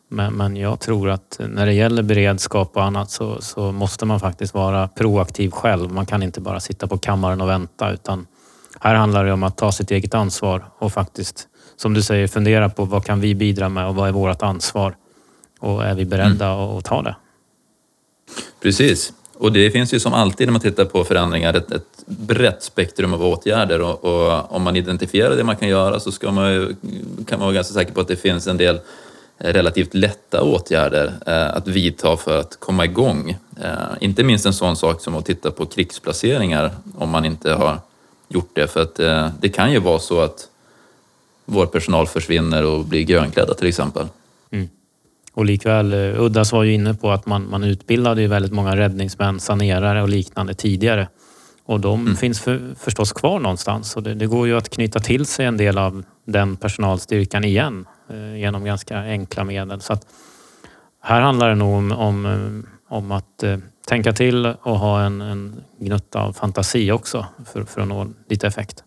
Men, 0.08 0.34
men 0.34 0.56
jag 0.56 0.80
tror 0.80 1.10
att 1.10 1.40
när 1.48 1.66
det 1.66 1.72
gäller 1.72 2.02
beredskap 2.02 2.76
och 2.76 2.84
annat 2.84 3.10
så, 3.10 3.40
så 3.40 3.72
måste 3.72 4.06
man 4.06 4.20
faktiskt 4.20 4.54
vara 4.54 4.88
proaktiv 4.88 5.50
själv. 5.50 5.92
Man 5.92 6.06
kan 6.06 6.22
inte 6.22 6.40
bara 6.40 6.60
sitta 6.60 6.86
på 6.86 6.98
kammaren 6.98 7.40
och 7.40 7.48
vänta 7.48 7.90
utan 7.92 8.26
här 8.80 8.94
handlar 8.94 9.24
det 9.24 9.32
om 9.32 9.42
att 9.42 9.56
ta 9.56 9.72
sitt 9.72 9.90
eget 9.90 10.14
ansvar 10.14 10.64
och 10.78 10.92
faktiskt, 10.92 11.48
som 11.76 11.94
du 11.94 12.02
säger, 12.02 12.26
fundera 12.26 12.68
på 12.68 12.84
vad 12.84 13.04
kan 13.04 13.20
vi 13.20 13.34
bidra 13.34 13.68
med 13.68 13.86
och 13.86 13.94
vad 13.94 14.08
är 14.08 14.12
vårt 14.12 14.42
ansvar? 14.42 14.96
Och 15.60 15.84
är 15.84 15.94
vi 15.94 16.04
beredda 16.04 16.46
mm. 16.46 16.76
att 16.76 16.84
ta 16.84 17.02
det? 17.02 17.16
Precis. 18.62 19.12
Och 19.34 19.52
det 19.52 19.70
finns 19.70 19.94
ju 19.94 20.00
som 20.00 20.12
alltid 20.12 20.46
när 20.46 20.52
man 20.52 20.60
tittar 20.60 20.84
på 20.84 21.04
förändringar 21.04 21.54
ett, 21.54 21.72
ett 21.72 22.06
brett 22.06 22.62
spektrum 22.62 23.14
av 23.14 23.24
åtgärder 23.24 23.80
och, 23.80 24.04
och, 24.04 24.52
om 24.52 24.62
man 24.62 24.76
identifierar 24.76 25.36
det 25.36 25.44
man 25.44 25.56
kan 25.56 25.68
göra 25.68 26.00
så 26.00 26.12
ska 26.12 26.32
man 26.32 26.52
ju, 26.52 26.74
kan 27.26 27.38
man 27.38 27.40
vara 27.40 27.52
ganska 27.52 27.74
säker 27.74 27.92
på 27.92 28.00
att 28.00 28.08
det 28.08 28.16
finns 28.16 28.46
en 28.46 28.56
del 28.56 28.80
eh, 29.38 29.52
relativt 29.52 29.94
lätta 29.94 30.42
åtgärder 30.42 31.12
eh, 31.26 31.56
att 31.56 31.68
vidta 31.68 32.16
för 32.16 32.40
att 32.40 32.60
komma 32.60 32.84
igång. 32.84 33.36
Eh, 33.62 33.70
inte 34.00 34.24
minst 34.24 34.46
en 34.46 34.52
sån 34.52 34.76
sak 34.76 35.00
som 35.00 35.14
att 35.14 35.26
titta 35.26 35.50
på 35.50 35.66
krigsplaceringar 35.66 36.70
om 36.98 37.10
man 37.10 37.24
inte 37.24 37.52
har 37.52 37.78
gjort 38.28 38.50
det. 38.52 38.66
För 38.66 38.82
att 38.82 39.00
eh, 39.00 39.28
det 39.40 39.48
kan 39.48 39.72
ju 39.72 39.78
vara 39.78 39.98
så 39.98 40.20
att 40.20 40.48
vår 41.44 41.66
personal 41.66 42.06
försvinner 42.06 42.64
och 42.64 42.84
blir 42.84 43.02
grönklädda 43.02 43.54
till 43.54 43.66
exempel. 43.66 44.06
Mm. 44.50 44.68
Och 45.34 45.44
likväl, 45.44 45.92
eh, 45.92 46.22
Uddas 46.22 46.52
var 46.52 46.62
ju 46.62 46.72
inne 46.72 46.94
på 46.94 47.10
att 47.10 47.26
man, 47.26 47.50
man 47.50 47.64
utbildade 47.64 48.22
ju 48.22 48.28
väldigt 48.28 48.52
många 48.52 48.76
räddningsmän, 48.76 49.40
sanerare 49.40 50.02
och 50.02 50.08
liknande 50.08 50.54
tidigare. 50.54 51.08
Och 51.66 51.80
de 51.80 52.00
mm. 52.00 52.16
finns 52.16 52.40
för, 52.40 52.74
förstås 52.78 53.12
kvar 53.12 53.38
någonstans 53.38 53.96
och 53.96 54.02
det, 54.02 54.14
det, 54.14 54.26
går 54.26 54.46
ju 54.46 54.56
att 54.56 54.68
knyta 54.68 55.00
till 55.00 55.26
sig 55.26 55.46
en 55.46 55.56
del 55.56 55.78
av 55.78 56.04
den 56.24 56.56
personalstyrkan 56.56 57.44
igen 57.44 57.86
eh, 58.10 58.36
genom 58.36 58.64
ganska 58.64 58.98
enkla 58.98 59.44
medel. 59.44 59.80
Så 59.80 59.92
att 59.92 60.06
här 61.00 61.20
handlar 61.20 61.48
det 61.48 61.54
nog 61.54 61.74
om, 61.74 61.92
om, 61.92 62.26
eh, 62.26 62.96
om 62.96 63.12
att 63.12 63.42
eh, 63.42 63.58
tänka 63.86 64.12
till 64.12 64.46
och 64.46 64.78
ha 64.78 65.00
en, 65.00 65.20
en 65.20 65.64
gnutta 65.78 66.20
av 66.20 66.32
fantasi 66.32 66.92
också 66.92 67.26
för, 67.52 67.64
för 67.64 67.80
att 67.80 67.88
nå 67.88 68.06
lite 68.28 68.46
effekt. 68.46 68.84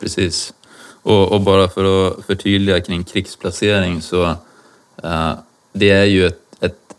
Precis. 0.00 0.54
Och, 1.02 1.32
och, 1.32 1.40
bara 1.40 1.68
för 1.68 2.08
att 2.08 2.24
förtydliga 2.24 2.80
kring 2.80 3.04
krigsplacering 3.04 4.02
så 4.02 4.36
Eh, 5.06 5.32
det 5.72 5.90
är 5.90 6.04
ju 6.04 6.26
ett, 6.26 6.40
ett 6.60 6.94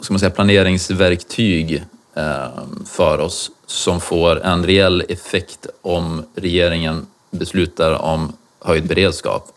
ska 0.00 0.12
man 0.12 0.20
säga, 0.20 0.30
planeringsverktyg 0.30 1.84
eh, 2.14 2.48
för 2.86 3.18
oss 3.18 3.50
som 3.66 4.00
får 4.00 4.44
en 4.44 4.66
reell 4.66 5.04
effekt 5.08 5.66
om 5.82 6.24
regeringen 6.34 7.06
beslutar 7.30 7.92
om 7.92 8.32
höjd 8.60 8.86
beredskap. 8.86 9.48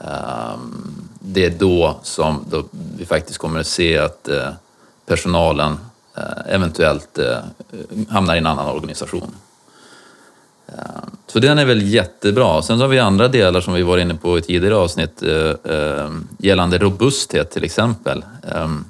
Eh, 0.00 0.58
det 1.20 1.44
är 1.44 1.50
då 1.50 2.00
som 2.02 2.44
då 2.50 2.64
vi 2.98 3.06
faktiskt 3.06 3.38
kommer 3.38 3.60
att 3.60 3.66
se 3.66 3.98
att 3.98 4.28
personalen 5.06 5.78
eventuellt 6.46 7.18
hamnar 8.08 8.34
i 8.34 8.38
en 8.38 8.46
annan 8.46 8.66
organisation. 8.66 9.34
Så 11.26 11.38
den 11.38 11.58
är 11.58 11.64
väl 11.64 11.82
jättebra. 11.82 12.62
Sen 12.62 12.78
så 12.78 12.84
har 12.84 12.88
vi 12.88 12.98
andra 12.98 13.28
delar 13.28 13.60
som 13.60 13.74
vi 13.74 13.82
var 13.82 13.98
inne 13.98 14.14
på 14.14 14.38
i 14.38 14.42
tidigare 14.42 14.76
avsnitt 14.76 15.22
eh, 15.22 15.74
eh, 15.74 16.10
gällande 16.38 16.78
robusthet 16.78 17.50
till 17.50 17.64
exempel. 17.64 18.24
Ehm, 18.52 18.84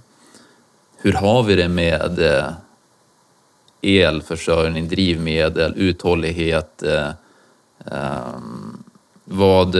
hur 0.97 1.13
har 1.13 1.43
vi 1.43 1.55
det 1.55 1.69
med 1.69 2.19
eh, 2.19 2.51
elförsörjning, 3.83 4.89
drivmedel, 4.89 5.75
uthållighet? 5.77 6.83
Ehm, 6.83 7.13
vad, 9.25 9.77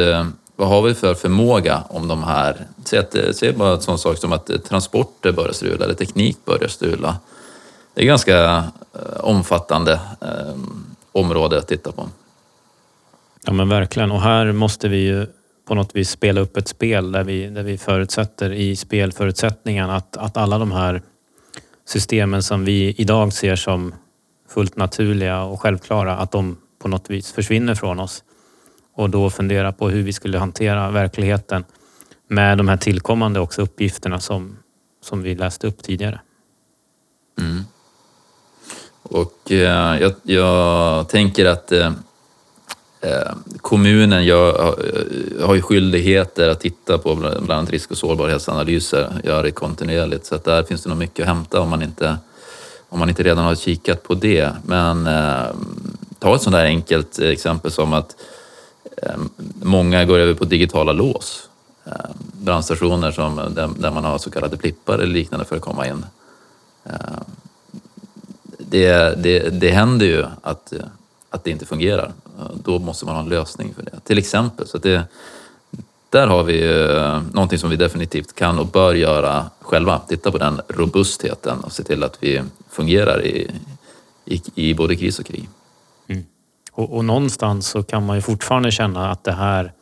vad 0.57 0.69
har 0.69 0.83
vi 0.83 0.95
för 0.95 1.15
förmåga 1.15 1.83
om 1.89 2.09
de 2.09 2.25
här... 2.25 2.67
Säg, 2.85 2.99
att, 2.99 3.17
säg 3.33 3.53
bara 3.53 3.73
en 3.73 3.81
sån 3.81 3.99
sak 3.99 4.19
som 4.19 4.33
att 4.33 4.51
transporter 4.69 5.33
börjar 5.33 5.53
strula 5.53 5.85
eller 5.85 5.95
teknik 5.95 6.37
börjar 6.45 6.69
strula. 6.69 7.17
Det 7.95 8.03
är 8.03 8.07
ganska 8.07 8.65
omfattande 9.21 10.01
ehm, 10.21 10.96
område 11.17 11.59
att 11.59 11.69
titta 11.69 11.93
på. 11.93 12.09
Ja 13.45 13.53
men 13.53 13.69
verkligen 13.69 14.13
och 14.13 14.21
här 14.21 14.53
måste 14.53 14.89
vi 14.89 14.97
ju 14.97 15.27
på 15.67 15.75
något 15.75 15.97
vis 15.97 16.11
spela 16.11 16.41
upp 16.41 16.57
ett 16.57 16.69
spel 16.69 17.13
där 17.13 17.25
vi, 17.25 17.47
där 17.47 17.63
vi 17.63 17.79
förutsätter 17.79 18.53
i 18.53 18.77
spelförutsättningarna 18.77 19.97
att, 19.97 20.17
att 20.17 20.37
alla 20.37 20.59
de 20.59 20.73
här 20.73 21.03
systemen 21.85 22.43
som 22.43 22.65
vi 22.65 22.95
idag 22.99 23.33
ser 23.33 23.57
som 23.57 23.95
fullt 24.49 24.77
naturliga 24.77 25.43
och 25.43 25.61
självklara, 25.61 26.17
att 26.17 26.33
de 26.33 26.57
på 26.79 26.89
något 26.89 27.11
vis 27.11 27.33
försvinner 27.33 27.75
från 27.75 28.01
oss. 28.01 28.25
Och 28.95 29.11
då 29.11 29.31
fundera 29.31 29.73
på 29.73 29.89
hur 29.89 30.03
vi 30.03 30.13
skulle 30.13 30.39
hantera 30.39 30.91
verkligheten 30.91 31.65
med 32.29 32.59
de 32.59 32.69
här 32.69 32.77
tillkommande 32.77 33.41
också 33.41 33.63
uppgifterna 33.63 34.21
som, 34.21 34.57
som 35.03 35.23
vi 35.23 35.35
läste 35.35 35.67
upp 35.67 35.83
tidigare. 35.83 36.21
Mm. 37.39 37.65
Och 39.11 39.53
eh, 39.53 40.01
jag, 40.01 40.13
jag, 40.23 41.09
tänker 41.09 41.47
att 41.47 41.73
eh, 41.73 41.93
eh 43.01 43.33
kommunen 43.61 44.25
gör, 44.25 44.75
eh, 45.39 45.47
har 45.47 45.55
ju 45.55 45.63
skyldigheter 45.63 46.49
att 46.49 46.61
titta 46.61 46.99
på 46.99 47.15
bland 47.15 47.51
annat 47.51 47.71
risk 47.71 47.91
och 47.91 47.97
sårbarhetsanalyser, 47.97 49.21
gör 49.25 49.43
det 49.43 49.51
kontinuerligt. 49.51 50.27
Så 50.27 50.35
att 50.35 50.45
där 50.45 50.63
finns 50.63 50.83
det 50.83 50.89
nog 50.89 50.99
mycket 50.99 51.21
att 51.21 51.29
hämta 51.29 51.61
om 51.61 51.69
man 51.69 51.83
inte, 51.83 52.17
om 52.89 52.99
man 52.99 53.09
inte 53.09 53.23
redan 53.23 53.45
har 53.45 53.55
kikat 53.55 54.03
på 54.03 54.15
det. 54.15 54.51
Men 54.65 55.07
eh, 55.07 55.47
ta 56.19 56.35
ett 56.35 56.43
sånt 56.43 56.57
där 56.57 56.65
enkelt 56.65 57.19
exempel 57.19 57.71
som 57.71 57.93
att 57.93 58.17
eh, 59.03 59.17
många 59.63 60.05
går 60.05 60.19
över 60.19 60.35
på 60.35 60.45
digitala 60.45 60.93
lås. 60.93 61.49
Eh, 61.85 62.11
brandstationer 62.33 63.11
som, 63.11 63.37
där, 63.37 63.71
där 63.79 63.91
man 63.91 64.05
har 64.05 64.19
så 64.19 64.31
kallade 64.31 64.57
plippar 64.57 64.95
eller 64.95 65.07
liknande 65.07 65.45
för 65.45 65.57
att 65.57 65.63
komma 65.63 65.87
in 65.87 66.07
eh, 66.85 66.93
det, 68.79 69.23
det, 69.23 69.61
det 69.61 69.71
händer 69.71 70.07
ju 70.07 70.25
att, 70.43 70.73
att 71.31 71.45
det 71.45 71.51
inte 71.51 71.67
fungerar. 71.67 72.13
Då 72.65 72.79
måste 72.79 73.07
man 73.07 73.15
ha 73.15 73.23
en 73.23 73.29
lösning 73.29 73.75
för 73.75 73.83
det. 73.83 74.01
Till 74.05 74.19
exempel. 74.19 74.67
Så 74.67 74.79
det, 74.79 75.03
där 76.11 76.27
har 76.27 76.43
vi 76.43 76.81
eh, 76.81 77.23
någonting 77.33 77.59
som 77.59 77.71
vi 77.71 77.77
definitivt 77.77 78.35
kan 78.35 78.59
och 78.59 78.67
bör 78.67 78.95
göra 78.95 79.51
själva. 79.61 79.99
Titta 79.99 80.33
på 80.33 80.39
den 80.39 80.61
robustheten 80.69 81.61
och 81.61 81.73
se 81.73 81.83
till 81.83 82.05
att 82.05 82.19
vi 82.21 82.43
fungerar 82.71 83.27
i, 83.27 83.51
i, 84.25 84.43
i 84.55 84.75
både 84.75 84.97
kris 84.97 85.19
och 85.19 85.27
krig. 85.27 85.49
Mm. 86.09 86.25
Och, 86.73 86.97
och, 86.97 87.05
någonstans 87.05 87.69
så 87.69 87.83
kan 87.83 88.07
man 88.07 88.17
ju 88.17 88.23
fortfarande 88.23 88.71
känna 88.71 89.11
att 89.11 89.25
det 89.25 89.33
här 89.33 89.73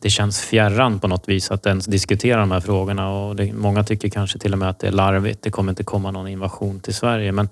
det 0.00 0.10
känns 0.10 0.40
fjärran 0.40 1.00
på 1.00 1.08
något 1.08 1.28
vis 1.28 1.50
att 1.50 1.66
ens 1.66 1.86
diskutera 1.86 2.40
de 2.40 2.50
här 2.50 2.60
frågorna 2.60 3.10
och 3.10 3.36
det, 3.36 3.52
många 3.52 3.84
tycker 3.84 4.08
kanske 4.08 4.38
till 4.38 4.52
och 4.52 4.58
med 4.58 4.68
att 4.68 4.78
det 4.78 4.86
är 4.86 4.92
larvigt. 4.92 5.42
Det 5.42 5.50
kommer 5.50 5.72
inte 5.72 5.84
komma 5.84 6.10
någon 6.10 6.28
invasion 6.28 6.80
till 6.80 6.94
Sverige. 6.94 7.32
Men 7.32 7.48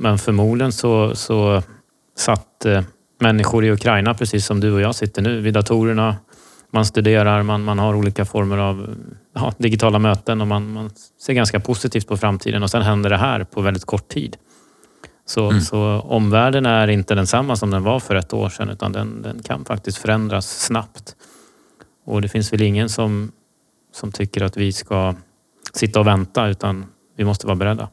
men 0.00 0.18
förmodligen 0.18 0.72
så, 0.72 1.14
så 1.14 1.62
satt 2.16 2.64
eh, 2.64 2.82
människor 3.20 3.64
i 3.64 3.70
Ukraina, 3.70 4.14
precis 4.14 4.46
som 4.46 4.60
du 4.60 4.72
och 4.72 4.80
jag 4.80 4.94
sitter 4.94 5.22
nu, 5.22 5.40
vid 5.40 5.54
datorerna. 5.54 6.16
Man 6.70 6.84
studerar, 6.84 7.42
man, 7.42 7.62
man 7.64 7.78
har 7.78 7.94
olika 7.94 8.24
former 8.24 8.58
av 8.58 8.96
ja, 9.34 9.52
digitala 9.58 9.98
möten 9.98 10.40
och 10.40 10.46
man, 10.46 10.72
man, 10.72 10.90
ser 11.20 11.32
ganska 11.32 11.60
positivt 11.60 12.08
på 12.08 12.16
framtiden 12.16 12.62
och 12.62 12.70
sen 12.70 12.82
händer 12.82 13.10
det 13.10 13.16
här 13.16 13.44
på 13.44 13.60
väldigt 13.60 13.84
kort 13.84 14.08
tid. 14.08 14.36
Så, 15.26 15.50
mm. 15.50 15.60
så 15.60 16.00
omvärlden 16.00 16.66
är 16.66 16.88
inte 16.88 17.14
densamma 17.14 17.56
som 17.56 17.70
den 17.70 17.82
var 17.82 18.00
för 18.00 18.14
ett 18.14 18.32
år 18.32 18.48
sedan 18.48 18.70
utan 18.70 18.92
den, 18.92 19.22
den 19.22 19.42
kan 19.42 19.64
faktiskt 19.64 19.98
förändras 19.98 20.64
snabbt. 20.64 21.16
Och 22.06 22.22
det 22.22 22.28
finns 22.28 22.52
väl 22.52 22.62
ingen 22.62 22.88
som, 22.88 23.32
som 23.92 24.12
tycker 24.12 24.44
att 24.44 24.56
vi 24.56 24.72
ska 24.72 25.14
sitta 25.72 26.00
och 26.00 26.06
vänta 26.06 26.46
utan 26.46 26.86
vi 27.16 27.24
måste 27.24 27.46
vara 27.46 27.56
beredda. 27.56 27.88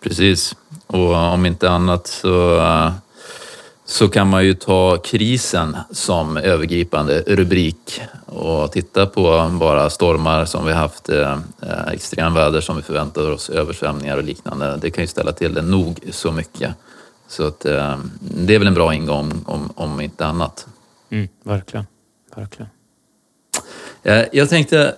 Precis. 0.00 0.56
Och 0.86 1.14
om 1.14 1.46
inte 1.46 1.70
annat 1.70 2.06
så, 2.06 2.62
så 3.84 4.08
kan 4.08 4.28
man 4.28 4.44
ju 4.44 4.54
ta 4.54 4.96
krisen 4.96 5.76
som 5.90 6.36
övergripande 6.36 7.22
rubrik 7.26 8.00
och 8.26 8.72
titta 8.72 9.06
på 9.06 9.50
bara 9.60 9.90
stormar 9.90 10.44
som 10.44 10.66
vi 10.66 10.72
haft, 10.72 11.08
eh, 11.08 11.38
extremväder 11.92 12.60
som 12.60 12.76
vi 12.76 12.82
förväntar 12.82 13.30
oss, 13.30 13.50
översvämningar 13.50 14.16
och 14.16 14.24
liknande. 14.24 14.76
Det 14.76 14.90
kan 14.90 15.04
ju 15.04 15.08
ställa 15.08 15.32
till 15.32 15.54
det 15.54 15.62
nog 15.62 16.00
så 16.10 16.32
mycket. 16.32 16.74
Så 17.28 17.46
att, 17.46 17.64
eh, 17.64 17.98
det 18.20 18.54
är 18.54 18.58
väl 18.58 18.68
en 18.68 18.74
bra 18.74 18.94
ingång 18.94 19.44
om, 19.46 19.72
om 19.74 20.00
inte 20.00 20.26
annat. 20.26 20.66
Mm, 21.10 21.28
verkligen. 21.42 21.86
verkligen. 22.34 22.70
Eh, 24.02 24.24
jag 24.32 24.48
tänkte 24.48 24.94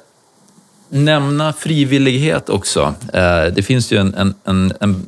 nämna 0.89 1.53
frivillighet 1.53 2.49
också. 2.49 2.95
Eh, 3.13 3.45
det 3.45 3.63
finns 3.63 3.93
ju 3.93 3.97
en, 3.97 4.15
en, 4.15 4.35
en, 4.45 4.73
en, 4.81 5.07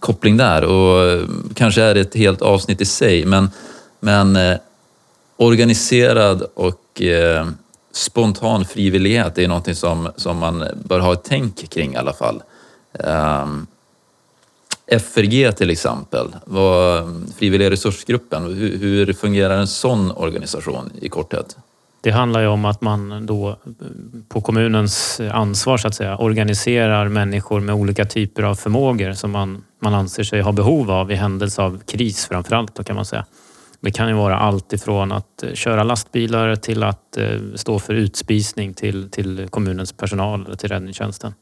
koppling 0.00 0.36
där 0.36 0.64
och 0.64 1.22
kanske 1.54 1.82
är 1.82 1.94
det 1.94 2.00
ett 2.00 2.14
helt 2.14 2.42
avsnitt 2.42 2.80
i 2.80 2.84
sig, 2.84 3.24
men, 3.24 3.50
men 4.00 4.36
eh, 4.36 4.56
organiserad 5.36 6.42
och 6.54 7.02
eh, 7.02 7.46
spontan 7.92 8.64
frivillighet 8.64 9.38
är 9.38 9.48
någonting 9.48 9.74
som, 9.74 10.08
som 10.16 10.38
man 10.38 10.64
bör 10.84 11.00
ha 11.00 11.12
ett 11.12 11.24
tänk 11.24 11.70
kring 11.70 11.94
i 11.94 11.96
alla 11.96 12.12
fall. 12.12 12.42
Ehm, 12.98 13.66
FRG 14.86 15.52
till 15.52 15.70
exempel, 15.70 16.26
vad, 16.44 17.32
Frivilliga 17.38 17.70
resursgruppen, 17.70 18.44
hur, 18.44 18.78
hur 18.78 19.12
fungerar 19.12 19.58
en 19.58 19.66
sån 19.66 20.10
organisation 20.10 20.90
i 21.00 21.08
korthet? 21.08 21.56
Det 22.04 22.10
handlar 22.10 22.40
ju 22.40 22.46
om 22.46 22.64
att 22.64 22.80
man 22.80 23.26
då 23.26 23.56
på 24.28 24.40
kommunens 24.40 25.20
ansvar 25.32 25.76
så 25.76 25.88
att 25.88 25.94
säga 25.94 26.16
organiserar 26.16 27.08
människor 27.08 27.60
med 27.60 27.74
olika 27.74 28.04
typer 28.04 28.42
av 28.42 28.54
förmågor 28.54 29.12
som 29.12 29.30
man, 29.30 29.64
man 29.82 29.94
anser 29.94 30.22
sig 30.22 30.40
ha 30.40 30.52
behov 30.52 30.90
av 30.90 31.12
i 31.12 31.14
händelse 31.14 31.62
av 31.62 31.78
kris 31.78 32.26
framförallt 32.26 32.74
då 32.74 32.84
kan 32.84 32.96
man 32.96 33.04
säga. 33.04 33.24
Det 33.80 33.90
kan 33.90 34.08
ju 34.08 34.14
vara 34.14 34.38
allt 34.38 34.72
ifrån 34.72 35.12
att 35.12 35.42
eh, 35.42 35.52
köra 35.52 35.84
lastbilar 35.84 36.56
till 36.56 36.82
att 36.82 37.16
eh, 37.16 37.38
stå 37.54 37.78
för 37.78 37.94
utspisning 37.94 38.74
till, 38.74 39.10
till 39.10 39.46
kommunens 39.50 39.92
personal 39.92 40.46
eller 40.46 40.56
till 40.56 40.68
räddningstjänsten. 40.68 41.34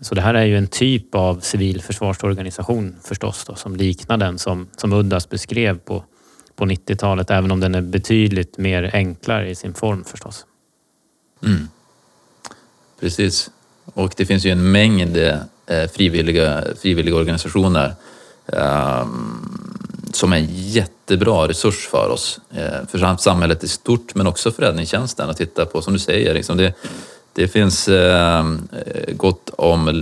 Så 0.00 0.14
det 0.14 0.20
här 0.20 0.34
är 0.34 0.44
ju 0.44 0.58
en 0.58 0.66
typ 0.66 1.14
av 1.14 1.40
civil 1.40 1.82
försvarsorganisation 1.82 2.96
förstås 3.02 3.44
då, 3.44 3.54
som 3.54 3.76
liknar 3.76 4.16
den 4.16 4.38
som, 4.38 4.68
som 4.76 4.92
Uddas 4.92 5.28
beskrev 5.28 5.78
på 5.78 6.04
på 6.56 6.64
90-talet, 6.64 7.30
även 7.30 7.50
om 7.50 7.60
den 7.60 7.74
är 7.74 7.80
betydligt 7.80 8.58
mer 8.58 8.90
enklare 8.92 9.50
i 9.50 9.54
sin 9.54 9.74
form 9.74 10.04
förstås. 10.04 10.46
Mm. 11.42 11.68
Precis. 13.00 13.50
Och 13.84 14.14
det 14.16 14.26
finns 14.26 14.44
ju 14.44 14.50
en 14.50 14.72
mängd 14.72 15.16
eh, 15.16 15.90
frivilliga, 15.92 16.64
frivilliga 16.80 17.16
organisationer 17.16 17.94
eh, 18.46 19.06
som 20.12 20.32
är 20.32 20.36
en 20.36 20.48
jättebra 20.50 21.48
resurs 21.48 21.86
för 21.86 22.08
oss, 22.08 22.40
eh, 22.54 22.88
för 22.88 23.16
samhället 23.16 23.64
i 23.64 23.68
stort 23.68 24.14
men 24.14 24.26
också 24.26 24.50
för 24.50 24.62
räddningstjänsten 24.62 25.30
att 25.30 25.36
titta 25.36 25.66
på. 25.66 25.82
Som 25.82 25.92
du 25.92 25.98
säger, 25.98 26.34
liksom 26.34 26.56
det, 26.56 26.74
det 27.32 27.48
finns 27.48 27.88
ehm, 27.88 28.68
eh, 28.86 29.14
gott 29.14 29.50
om 29.50 29.88
eh, 29.88 29.94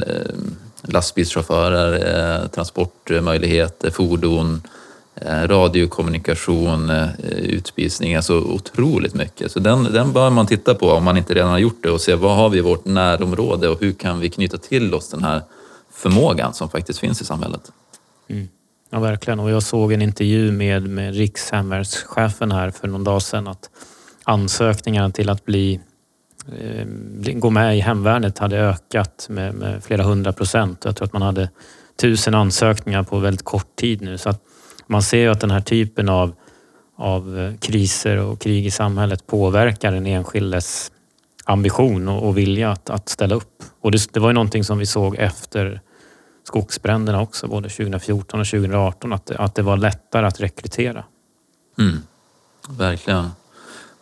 lastbilschaufförer, 0.83 1.93
eh, 2.43 2.49
transportmöjligheter, 2.49 3.91
fordon, 3.91 4.63
Eh, 5.27 5.49
radiokommunikation, 5.49 6.91
eh, 6.91 7.09
utspisning, 7.29 8.15
alltså 8.15 8.35
otroligt 8.35 9.15
mycket. 9.15 9.53
Så 9.53 9.59
den, 9.59 9.85
den 9.85 10.13
bör 10.13 10.31
man 10.31 10.47
titta 10.47 10.75
på 10.75 10.91
om 10.91 11.05
man 11.05 11.17
inte 11.17 11.35
redan 11.35 11.51
har 11.51 11.59
gjort 11.59 11.83
det 11.83 11.91
och 11.91 12.01
se 12.01 12.15
vad 12.15 12.37
har 12.37 12.49
vi 12.49 12.59
i 12.59 12.61
vårt 12.61 12.85
närområde 12.85 13.69
och 13.69 13.81
hur 13.81 13.93
kan 13.93 14.21
vi 14.21 14.31
knyta 14.31 14.59
till 14.59 14.95
oss 14.95 15.11
den 15.11 15.25
här 15.25 15.43
förmågan 15.93 16.55
som 16.55 16.69
faktiskt 16.69 16.99
finns 16.99 17.21
i 17.21 17.25
samhället. 17.25 17.73
Mm. 18.29 18.49
Ja, 18.91 19.01
verkligen. 19.01 19.41
Och 19.41 19.51
jag 19.51 19.63
såg 19.63 19.93
en 19.93 20.03
intervju 20.03 20.53
med, 20.53 20.83
med 20.83 21.15
rikshemvärnschefen 21.15 22.53
här 22.53 22.71
för 22.71 22.89
någon 22.89 23.05
dag 23.05 23.23
sedan 23.23 23.49
att 23.49 23.71
ansökningarna 24.25 25.11
till 25.11 25.31
att 25.31 25.45
bli, 25.45 25.81
eh, 26.59 26.87
gå 27.35 27.51
med 27.51 27.77
i 27.79 27.81
hemvärnet 27.81 28.39
hade 28.39 28.59
ökat 28.59 29.27
med, 29.31 29.55
med, 29.55 29.85
flera 29.85 30.03
hundra 30.03 30.33
procent. 30.33 30.85
Jag 30.85 30.97
tror 30.97 31.07
att 31.07 31.13
man 31.13 31.23
hade 31.23 31.49
tusen 31.97 32.35
ansökningar 32.35 33.03
på 33.03 33.19
väldigt 33.19 33.45
kort 33.45 33.77
tid 33.77 34.03
nu. 34.03 34.19
Så 34.19 34.29
att 34.29 34.41
man 34.87 35.03
ser 35.03 35.19
ju 35.19 35.29
att 35.29 35.41
den 35.41 35.51
här 35.51 35.61
typen 35.61 36.09
av, 36.09 36.35
av 36.97 37.55
kriser 37.61 38.17
och 38.17 38.41
krig 38.41 38.67
i 38.67 38.71
samhället 38.71 39.27
påverkar 39.27 39.93
den 39.93 40.07
enskildes 40.07 40.93
ambition 41.45 42.09
och, 42.09 42.29
och 42.29 42.39
vilja 42.39 42.71
att, 42.71 42.91
att 42.91 43.09
ställa 43.09 43.35
upp. 43.35 43.63
Och 43.81 43.91
det, 43.91 44.13
det 44.13 44.21
var 44.21 44.29
ju 44.29 44.35
någonting 44.35 44.65
som 44.65 44.79
vi 44.79 44.87
såg 44.87 45.17
efter 45.17 45.81
skogsbränderna 46.45 47.21
också, 47.21 47.49
både 47.49 47.69
2014 47.69 48.41
och 48.41 48.47
2018, 48.47 49.13
att, 49.13 49.31
att 49.31 49.55
det 49.55 49.63
var 49.63 49.77
lättare 49.77 50.27
att 50.27 50.41
rekrytera. 50.41 51.05
Mm, 51.79 51.99
verkligen. 52.69 53.31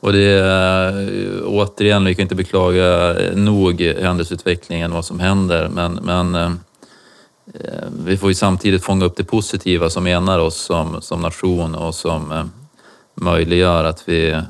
Och 0.00 0.12
det 0.12 0.18
är 0.18 1.00
eh, 1.00 1.46
återigen, 1.46 2.04
vi 2.04 2.14
kan 2.14 2.22
inte 2.22 2.34
beklaga 2.34 3.16
nog 3.34 3.80
händelseutvecklingen, 3.80 4.92
vad 4.92 5.04
som 5.04 5.20
händer, 5.20 5.68
men, 5.68 5.92
men 5.92 6.34
eh, 6.34 6.52
Eh, 7.54 7.88
vi 8.04 8.16
får 8.16 8.28
ju 8.28 8.34
samtidigt 8.34 8.84
fånga 8.84 9.04
upp 9.04 9.16
det 9.16 9.24
positiva 9.24 9.90
som 9.90 10.06
enar 10.06 10.38
oss 10.38 10.56
som, 10.56 11.02
som 11.02 11.20
nation 11.20 11.74
och 11.74 11.94
som 11.94 12.32
eh, 12.32 12.44
möjliggör 13.14 13.84
att 13.84 14.08
vi 14.08 14.42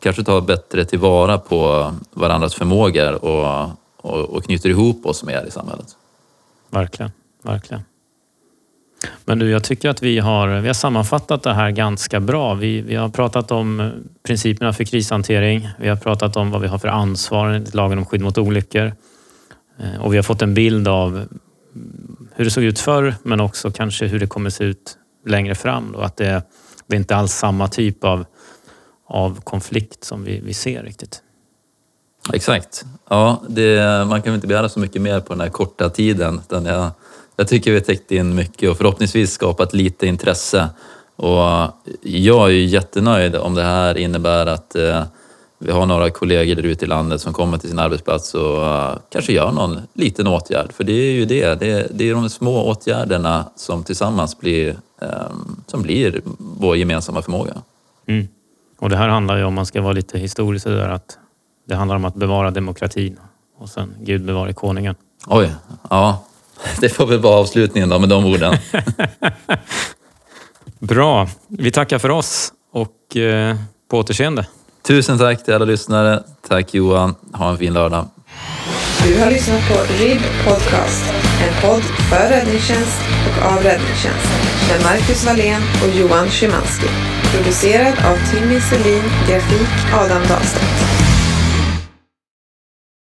kanske 0.00 0.24
tar 0.24 0.40
bättre 0.40 0.84
tillvara 0.84 1.38
på 1.38 1.92
varandras 2.12 2.54
förmågor 2.54 3.24
och, 3.24 3.70
och, 3.96 4.20
och 4.20 4.44
knyter 4.44 4.68
ihop 4.68 5.06
oss 5.06 5.24
mer 5.24 5.44
i 5.48 5.50
samhället. 5.50 5.96
Verkligen 6.70 7.12
verkligen. 7.42 7.82
Men 9.24 9.38
du, 9.38 9.50
jag 9.50 9.64
tycker 9.64 9.88
att 9.88 10.02
vi 10.02 10.18
har, 10.18 10.48
vi 10.48 10.66
har 10.66 10.74
sammanfattat 10.74 11.42
det 11.42 11.54
här 11.54 11.70
ganska 11.70 12.20
bra. 12.20 12.54
Vi, 12.54 12.80
vi 12.80 12.94
har 12.94 13.08
pratat 13.08 13.50
om 13.50 13.92
principerna 14.22 14.72
för 14.72 14.84
krishantering. 14.84 15.68
Vi 15.78 15.88
har 15.88 15.96
pratat 15.96 16.36
om 16.36 16.50
vad 16.50 16.60
vi 16.60 16.68
har 16.68 16.78
för 16.78 16.88
ansvar 16.88 17.48
enligt 17.48 17.74
lagen 17.74 17.98
om 17.98 18.04
skydd 18.04 18.20
mot 18.20 18.38
olyckor. 18.38 18.92
Eh, 19.78 20.00
och 20.00 20.12
vi 20.12 20.16
har 20.16 20.22
fått 20.22 20.42
en 20.42 20.54
bild 20.54 20.88
av 20.88 21.26
hur 22.40 22.44
det 22.44 22.50
såg 22.50 22.64
ut 22.64 22.78
förr, 22.78 23.14
men 23.22 23.40
också 23.40 23.70
kanske 23.70 24.06
hur 24.06 24.18
det 24.18 24.26
kommer 24.26 24.50
se 24.50 24.64
ut 24.64 24.98
längre 25.26 25.54
fram. 25.54 25.92
Då. 25.92 26.00
Att 26.00 26.16
det, 26.16 26.42
det 26.86 26.96
är 26.96 26.98
inte 26.98 27.16
alls 27.16 27.32
samma 27.32 27.68
typ 27.68 28.04
av, 28.04 28.24
av 29.06 29.40
konflikt 29.40 30.04
som 30.04 30.24
vi, 30.24 30.40
vi 30.40 30.54
ser 30.54 30.82
riktigt. 30.82 31.22
Exakt. 32.32 32.84
Ja, 33.08 33.42
det, 33.48 34.04
man 34.08 34.22
kan 34.22 34.32
väl 34.32 34.34
inte 34.34 34.46
begära 34.46 34.68
så 34.68 34.80
mycket 34.80 35.02
mer 35.02 35.20
på 35.20 35.32
den 35.32 35.40
här 35.40 35.48
korta 35.48 35.90
tiden. 35.90 36.40
Utan 36.48 36.64
jag 36.64 36.90
jag 37.36 37.48
tycker 37.48 37.70
vi 37.70 37.76
har 37.76 37.84
täckt 37.84 38.12
in 38.12 38.34
mycket 38.34 38.70
och 38.70 38.76
förhoppningsvis 38.76 39.32
skapat 39.32 39.72
lite 39.74 40.06
intresse. 40.06 40.68
Och 41.16 41.72
jag 42.02 42.46
är 42.46 42.52
ju 42.52 42.64
jättenöjd 42.64 43.36
om 43.36 43.54
det 43.54 43.62
här 43.62 43.98
innebär 43.98 44.46
att 44.46 44.76
eh, 44.76 45.04
vi 45.62 45.72
har 45.72 45.86
några 45.86 46.10
kollegor 46.10 46.54
där 46.54 46.62
ute 46.62 46.84
i 46.84 46.88
landet 46.88 47.20
som 47.20 47.32
kommer 47.32 47.58
till 47.58 47.68
sin 47.68 47.78
arbetsplats 47.78 48.34
och 48.34 48.62
uh, 48.62 48.96
kanske 49.08 49.32
gör 49.32 49.52
någon 49.52 49.80
liten 49.94 50.26
åtgärd. 50.26 50.72
För 50.72 50.84
det 50.84 50.92
är 50.92 51.12
ju 51.12 51.24
det, 51.24 51.60
det, 51.60 51.86
det 51.90 52.08
är 52.08 52.14
de 52.14 52.30
små 52.30 52.70
åtgärderna 52.70 53.50
som 53.56 53.84
tillsammans 53.84 54.38
blir, 54.38 54.76
um, 54.98 55.62
som 55.66 55.82
blir 55.82 56.20
vår 56.38 56.76
gemensamma 56.76 57.22
förmåga. 57.22 57.52
Mm. 58.06 58.28
Och 58.78 58.88
det 58.88 58.96
här 58.96 59.08
handlar 59.08 59.36
ju 59.36 59.44
om, 59.44 59.54
man 59.54 59.66
ska 59.66 59.82
vara 59.82 59.92
lite 59.92 60.18
historisk 60.18 60.64
där, 60.64 60.88
att 60.88 61.18
det 61.68 61.74
handlar 61.74 61.96
om 61.96 62.04
att 62.04 62.14
bevara 62.14 62.50
demokratin 62.50 63.16
och 63.58 63.68
sen 63.68 63.94
Gud 64.00 64.24
bevare 64.24 64.52
konungen. 64.52 64.94
Oj, 65.26 65.50
ja. 65.90 66.24
Det 66.80 66.88
får 66.88 67.06
väl 67.06 67.18
vara 67.18 67.34
avslutningen 67.34 67.88
då 67.88 67.98
med 67.98 68.08
de 68.08 68.24
orden. 68.24 68.56
Bra. 70.78 71.28
Vi 71.48 71.70
tackar 71.70 71.98
för 71.98 72.10
oss 72.10 72.52
och 72.72 73.16
eh, 73.16 73.56
på 73.88 73.98
återseende. 73.98 74.46
Tusen 74.82 75.18
tack 75.18 75.44
till 75.44 75.54
alla 75.54 75.64
lyssnare. 75.64 76.22
Tack 76.48 76.74
Johan. 76.74 77.14
Ha 77.32 77.50
en 77.50 77.58
fin 77.58 77.72
lördag. 77.72 78.08
Du 79.04 79.20
har 79.20 79.30
lyssnat 79.30 79.68
på 79.68 79.74
RIB 79.74 80.20
Podcast, 80.44 81.04
en 81.42 81.62
podd 81.62 81.82
för 81.82 82.28
räddningstjänst 82.28 83.00
och 83.26 83.52
av 83.52 83.62
räddningstjänst 83.62 84.30
med 84.68 84.82
Marcus 84.82 85.26
Wallén 85.26 85.62
och 85.82 86.00
Johan 86.00 86.28
Szymanski. 86.28 86.86
Producerad 87.34 87.94
av 88.04 88.16
Timmy 88.30 88.60
Selin, 88.60 89.02
grafik 89.28 89.68
Adam 89.94 90.22
Dahlstedt. 90.28 90.89